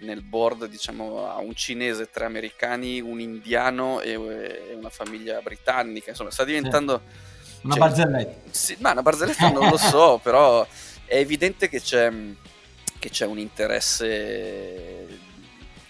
nel 0.00 0.22
board 0.22 0.66
diciamo 0.66 1.28
ha 1.28 1.38
un 1.38 1.54
cinese, 1.54 2.10
tre 2.10 2.24
americani, 2.24 3.00
un 3.00 3.20
indiano 3.20 4.00
e, 4.00 4.12
e 4.12 4.74
una 4.74 4.90
famiglia 4.90 5.40
britannica, 5.40 6.10
insomma 6.10 6.30
sta 6.30 6.44
diventando... 6.44 7.02
Una 7.62 7.74
cioè, 7.74 7.88
barzelletta. 7.88 8.50
Sì, 8.50 8.76
ma 8.78 8.92
una 8.92 9.02
barzelletta 9.02 9.50
non 9.50 9.68
lo 9.68 9.76
so, 9.76 10.20
però 10.22 10.64
è 11.04 11.16
evidente 11.16 11.68
che 11.68 11.80
c'è, 11.80 12.12
che 12.98 13.10
c'è 13.10 13.26
un 13.26 13.38
interesse 13.38 15.18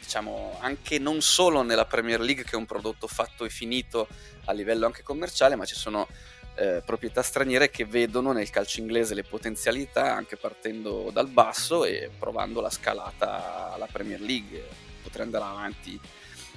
diciamo, 0.08 0.56
anche 0.60 0.98
non 0.98 1.20
solo 1.20 1.60
nella 1.60 1.84
Premier 1.84 2.18
League 2.18 2.42
che 2.42 2.52
è 2.52 2.56
un 2.56 2.64
prodotto 2.64 3.06
fatto 3.06 3.44
e 3.44 3.50
finito 3.50 4.08
a 4.46 4.52
livello 4.52 4.86
anche 4.86 5.02
commerciale, 5.02 5.54
ma 5.54 5.66
ci 5.66 5.74
sono 5.74 6.08
eh, 6.54 6.82
proprietà 6.82 7.20
straniere 7.20 7.68
che 7.68 7.84
vedono 7.84 8.32
nel 8.32 8.48
calcio 8.48 8.80
inglese 8.80 9.12
le 9.12 9.22
potenzialità 9.22 10.14
anche 10.14 10.38
partendo 10.38 11.10
dal 11.12 11.28
basso 11.28 11.84
e 11.84 12.10
provando 12.18 12.62
la 12.62 12.70
scalata 12.70 13.74
alla 13.74 13.86
Premier 13.92 14.18
League. 14.18 14.66
Potrei 15.02 15.26
andare 15.26 15.44
avanti 15.44 16.00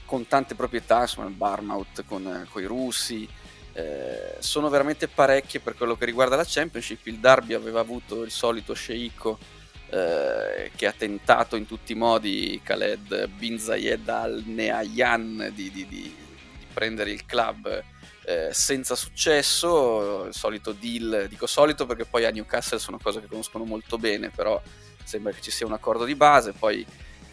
con 0.06 0.26
tante 0.28 0.56
proprietà, 0.56 1.02
insomma 1.02 1.28
il 1.28 1.34
Barmouth 1.34 2.06
con, 2.06 2.48
con 2.50 2.62
i 2.62 2.66
russi, 2.66 3.28
eh, 3.74 4.38
sono 4.40 4.70
veramente 4.70 5.10
parecchie 5.10 5.60
per 5.60 5.76
quello 5.76 5.98
che 5.98 6.06
riguarda 6.06 6.38
la 6.38 6.46
Championship. 6.48 7.06
Il 7.08 7.20
Derby 7.20 7.54
aveva 7.54 7.82
avuto 7.82 8.24
il 8.24 8.32
solito 8.32 8.74
sceicco 8.74 9.60
eh, 9.92 10.72
che 10.74 10.88
ha 10.88 10.94
tentato 10.94 11.58
in 11.58 11.66
tutti 11.66 11.92
i 11.92 11.96
modi 11.96 12.60
Khaled 12.64 13.28
Bin 13.28 13.60
Zayed 13.60 14.08
al 14.08 14.42
Neayan 14.46 15.52
di, 15.54 15.70
di, 15.70 15.86
di, 15.86 16.02
di 16.02 16.66
prendere 16.74 17.12
il 17.12 17.26
club 17.26 17.84
eh, 18.24 18.50
senza 18.54 18.96
successo, 18.96 20.26
il 20.26 20.34
solito 20.34 20.72
deal, 20.72 21.28
dico 21.28 21.46
solito 21.46 21.86
perché 21.86 22.06
poi 22.06 22.26
a 22.26 22.30
Newcastle 22.30 22.80
sono 22.80 23.00
cose 23.00 23.20
che 23.20 23.28
conoscono 23.28 23.66
molto 23.66 23.98
bene, 23.98 24.30
però 24.30 24.62
sembra 25.04 25.34
che 25.34 25.42
ci 25.42 25.52
sia 25.52 25.66
un 25.66 25.74
accordo 25.74 26.06
di 26.06 26.16
base, 26.16 26.54
poi 26.54 26.86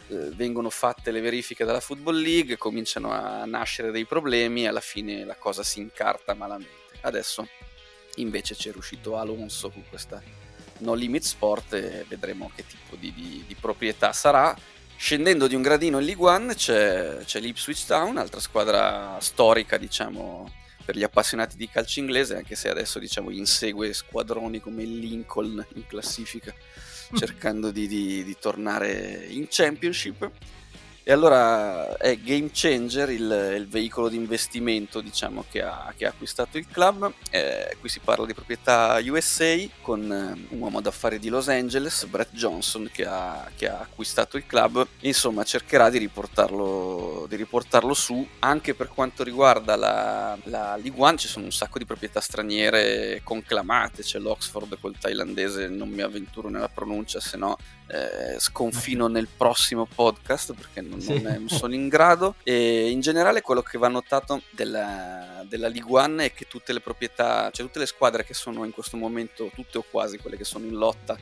eh, 0.08 0.14
vengono 0.34 0.70
fatte 0.70 1.10
le 1.10 1.20
verifiche 1.20 1.64
dalla 1.64 1.80
Football 1.80 2.20
League, 2.20 2.56
cominciano 2.56 3.12
a 3.12 3.44
nascere 3.44 3.92
dei 3.92 4.04
problemi 4.04 4.64
e 4.64 4.68
alla 4.68 4.80
fine 4.80 5.24
la 5.24 5.36
cosa 5.36 5.62
si 5.62 5.78
incarta 5.78 6.34
malamente. 6.34 6.98
Adesso 7.02 7.46
invece 8.16 8.56
c'è 8.56 8.72
riuscito 8.72 9.16
Alonso 9.16 9.70
con 9.70 9.84
questa 9.88 10.20
No 10.80 10.94
Limit 10.94 11.22
Sport 11.22 11.74
e 11.74 12.04
vedremo 12.08 12.50
che 12.54 12.66
tipo 12.66 12.96
di, 12.96 13.12
di, 13.12 13.44
di 13.46 13.54
proprietà 13.54 14.12
sarà. 14.12 14.56
Scendendo 14.96 15.46
di 15.46 15.54
un 15.54 15.62
gradino 15.62 15.98
in 16.00 16.04
League 16.04 16.26
One 16.26 16.54
c'è, 16.54 17.18
c'è 17.24 17.38
l'Ipswich 17.38 17.86
Town, 17.86 18.16
altra 18.16 18.40
squadra 18.40 19.16
storica, 19.20 19.76
diciamo, 19.76 20.50
per 20.84 20.96
gli 20.96 21.04
appassionati 21.04 21.56
di 21.56 21.68
calcio 21.68 22.00
inglese, 22.00 22.34
anche 22.34 22.56
se 22.56 22.68
adesso 22.68 22.98
diciamo 22.98 23.30
insegue 23.30 23.92
squadroni 23.92 24.58
come 24.60 24.82
il 24.82 24.98
Lincoln 24.98 25.64
in 25.74 25.86
classifica, 25.86 26.52
cercando 27.14 27.70
di, 27.70 27.86
di, 27.86 28.24
di 28.24 28.36
tornare 28.40 29.26
in 29.28 29.46
Championship. 29.48 30.30
E 31.08 31.12
allora 31.12 31.96
è 31.96 32.18
Game 32.18 32.50
Changer 32.52 33.08
il, 33.08 33.54
il 33.56 33.66
veicolo 33.66 34.10
di 34.10 34.16
investimento 34.16 35.00
diciamo, 35.00 35.46
che, 35.50 35.62
ha, 35.62 35.90
che, 35.96 36.04
ha, 36.04 36.10
acquistato 36.10 36.58
il 36.58 36.66
club. 36.70 37.10
Eh, 37.30 37.78
qui 37.80 37.88
si 37.88 38.00
parla 38.00 38.26
di 38.26 38.34
proprietà 38.34 39.00
USA 39.02 39.56
con 39.80 40.02
eh, 40.02 40.54
un 40.54 40.60
uomo 40.60 40.82
d'affari 40.82 41.18
di 41.18 41.30
Los 41.30 41.48
Angeles, 41.48 42.04
Brett 42.04 42.32
Johnson, 42.32 42.90
che 42.92 43.06
ha, 43.06 43.50
che 43.56 43.70
ha 43.70 43.80
acquistato 43.80 44.36
il 44.36 44.44
club. 44.44 44.86
Insomma, 45.00 45.44
cercherà 45.44 45.88
di 45.88 45.96
riportarlo, 45.96 47.24
di 47.26 47.36
riportarlo, 47.36 47.94
su. 47.94 48.28
Anche 48.40 48.74
per 48.74 48.88
quanto 48.88 49.22
riguarda 49.22 49.76
la, 49.76 50.36
la 50.42 50.76
League 50.76 51.02
One, 51.02 51.16
ci 51.16 51.26
sono 51.26 51.46
un 51.46 51.52
sacco 51.52 51.78
di 51.78 51.86
proprietà 51.86 52.20
straniere 52.20 53.22
conclamate. 53.24 54.02
C'è 54.02 54.18
l'Oxford 54.18 54.78
col 54.78 54.98
thailandese, 54.98 55.68
non 55.68 55.88
mi 55.88 56.02
avventuro 56.02 56.50
nella 56.50 56.68
pronuncia, 56.68 57.18
se 57.18 57.38
no 57.38 57.56
eh, 57.88 58.38
sconfino 58.38 59.06
nel 59.06 59.28
prossimo 59.34 59.86
podcast 59.86 60.52
perché 60.52 60.82
non 60.82 60.97
sì. 61.00 61.20
non 61.20 61.48
sono 61.48 61.74
in 61.74 61.88
grado. 61.88 62.34
E 62.42 62.90
in 62.90 63.00
generale 63.00 63.40
quello 63.40 63.62
che 63.62 63.78
va 63.78 63.88
notato 63.88 64.42
della, 64.50 65.44
della 65.48 65.68
League 65.68 65.90
One 65.90 66.26
è 66.26 66.32
che 66.32 66.46
tutte 66.46 66.72
le 66.72 66.80
proprietà, 66.80 67.50
cioè 67.50 67.66
tutte 67.66 67.78
le 67.78 67.86
squadre 67.86 68.24
che 68.24 68.34
sono 68.34 68.64
in 68.64 68.72
questo 68.72 68.96
momento, 68.96 69.50
tutte 69.54 69.78
o 69.78 69.84
quasi 69.88 70.18
quelle 70.18 70.36
che 70.36 70.44
sono 70.44 70.66
in 70.66 70.74
lotta 70.74 71.16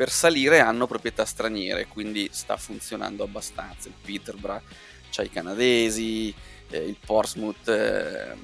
per 0.00 0.08
salire 0.08 0.60
hanno 0.60 0.86
proprietà 0.86 1.26
straniere, 1.26 1.86
quindi 1.86 2.28
sta 2.32 2.56
funzionando 2.56 3.22
abbastanza. 3.22 3.88
Il 3.88 3.94
Peterborough 4.02 4.62
c'ha 5.10 5.22
i 5.22 5.28
canadesi, 5.28 6.34
eh, 6.70 6.78
il 6.78 6.96
Portsmouth 7.04 7.68
eh, 7.68 8.34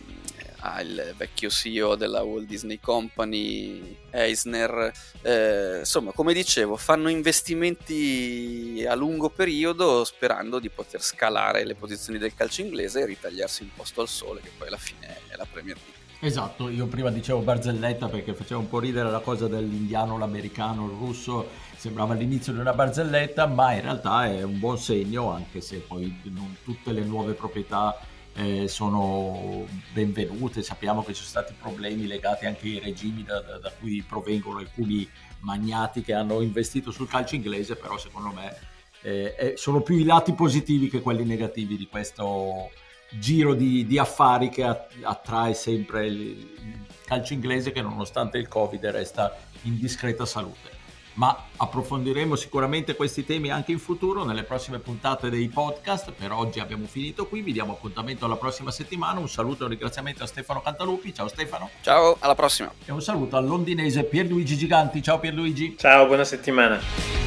ha 0.73 0.81
il 0.81 1.15
vecchio 1.17 1.49
CEO 1.49 1.95
della 1.95 2.23
Walt 2.23 2.47
Disney 2.47 2.79
Company, 2.81 3.97
Eisner. 4.11 4.93
Eh, 5.23 5.79
insomma, 5.81 6.13
come 6.13 6.33
dicevo, 6.33 6.77
fanno 6.77 7.09
investimenti 7.09 8.85
a 8.89 8.95
lungo 8.95 9.31
periodo 9.31 10.05
sperando 10.05 10.59
di 10.59 10.69
poter 10.69 11.03
scalare 11.03 11.65
le 11.65 11.75
posizioni 11.75 12.19
del 12.19 12.35
calcio 12.35 12.63
inglese 12.63 13.01
e 13.01 13.07
ritagliarsi 13.07 13.63
un 13.63 13.71
posto 13.75 14.01
al 14.01 14.09
sole, 14.09 14.41
che 14.41 14.51
poi 14.57 14.69
alla 14.69 14.77
fine 14.77 15.19
è 15.29 15.37
la 15.37 15.47
Premier 15.51 15.77
League. 15.77 15.95
Esatto, 16.19 16.71
io 16.71 16.87
prima 16.87 17.11
dicevo 17.11 17.41
barzelletta 17.41 18.09
perché 18.09 18.33
faceva 18.33 18.59
un 18.59 18.69
po' 18.69 18.79
ridere 18.79 19.11
la 19.11 19.21
cosa 19.21 19.49
dell'indiano, 19.49 20.17
l'americano, 20.17 20.87
il 20.87 20.97
russo, 20.97 21.51
sembrava 21.77 22.15
l'inizio 22.15 22.55
di 22.55 22.59
una 22.59 22.73
barzelletta, 22.73 23.47
ma 23.47 23.75
in 23.75 23.83
realtà 23.83 24.27
è 24.27 24.43
un 24.43 24.59
buon 24.59 24.79
segno, 24.79 25.31
anche 25.31 25.61
se 25.61 25.77
poi 25.77 26.19
non 26.25 26.57
tutte 26.65 26.93
le 26.93 27.03
nuove 27.03 27.35
proprietà 27.35 27.99
eh, 28.37 28.69
sono 28.69 29.67
benvenute. 29.93 30.63
Sappiamo 30.63 31.03
che 31.03 31.15
ci 31.15 31.25
sono 31.25 31.43
stati 31.43 31.55
problemi 31.59 32.07
legati 32.07 32.47
anche 32.47 32.67
ai 32.67 32.79
regimi 32.79 33.25
da, 33.25 33.41
da, 33.41 33.59
da, 33.59 33.73
cui 33.73 34.05
provengono 34.07 34.59
alcuni 34.59 35.09
magnati 35.41 36.03
che 36.03 36.13
hanno 36.13 36.41
investito 36.41 36.91
sul 36.91 37.09
calcio 37.09 37.35
inglese, 37.35 37.77
però 37.77 37.97
secondo 37.99 38.31
me 38.33 38.57
eh, 39.03 39.35
eh, 39.39 39.55
sono 39.57 39.81
più 39.81 39.97
i 39.97 40.05
lati 40.05 40.33
positivi 40.33 40.89
che 40.89 41.01
quelli 41.01 41.25
negativi 41.25 41.77
di 41.77 41.87
questo 41.87 42.71
giro 43.11 43.55
di, 43.55 43.87
di 43.87 43.99
affari 43.99 44.49
che 44.49 44.65
attrae 44.65 45.55
sempre 45.55 46.07
il 46.07 46.75
calcio 47.05 47.33
inglese 47.33 47.71
che 47.71 47.81
nonostante 47.81 48.37
il 48.37 48.49
Covid 48.49 48.85
resta 48.87 49.37
in 49.63 49.79
discreta 49.79 50.27
salute 50.27 50.76
ma 51.17 51.45
approfondiremo 51.57 52.37
sicuramente 52.37 52.95
questi 52.95 53.25
temi 53.25 53.51
anche 53.51 53.73
in 53.73 53.79
futuro 53.79 54.25
nelle 54.25 54.43
prossime 54.43 54.79
puntate 54.79 55.31
dei 55.31 55.49
podcast. 55.49 56.13
Per 56.13 56.33
oggi 56.33 56.61
abbiamo 56.61 56.87
finito 56.87 57.27
qui, 57.27 57.43
vi 57.43 57.53
diamo 57.53 57.73
appuntamento 57.73 58.25
alla 58.25 58.37
prossima 58.37 58.71
settimana. 58.71 59.21
Un 59.21 59.29
saluto 59.29 59.63
e 59.63 59.65
un 59.65 59.71
ringraziamento 59.71 60.23
a 60.23 60.27
Stefano 60.27 60.61
Cantalupi. 60.61 61.15
Ciao 61.15 61.29
Stefano. 61.29 61.71
Ciao, 61.83 62.17
alla 62.21 62.35
prossima. 62.35 62.73
E 62.85 62.93
un 62.93 63.03
saluto 63.03 63.37
al 63.37 63.47
londinese 63.47 64.05
Pierluigi 64.05 64.57
Giganti. 64.57 65.03
Ciao 65.03 65.19
Pierluigi. 65.19 65.77
Ciao, 65.79 66.07
buona 66.07 66.25
settimana. 66.25 67.26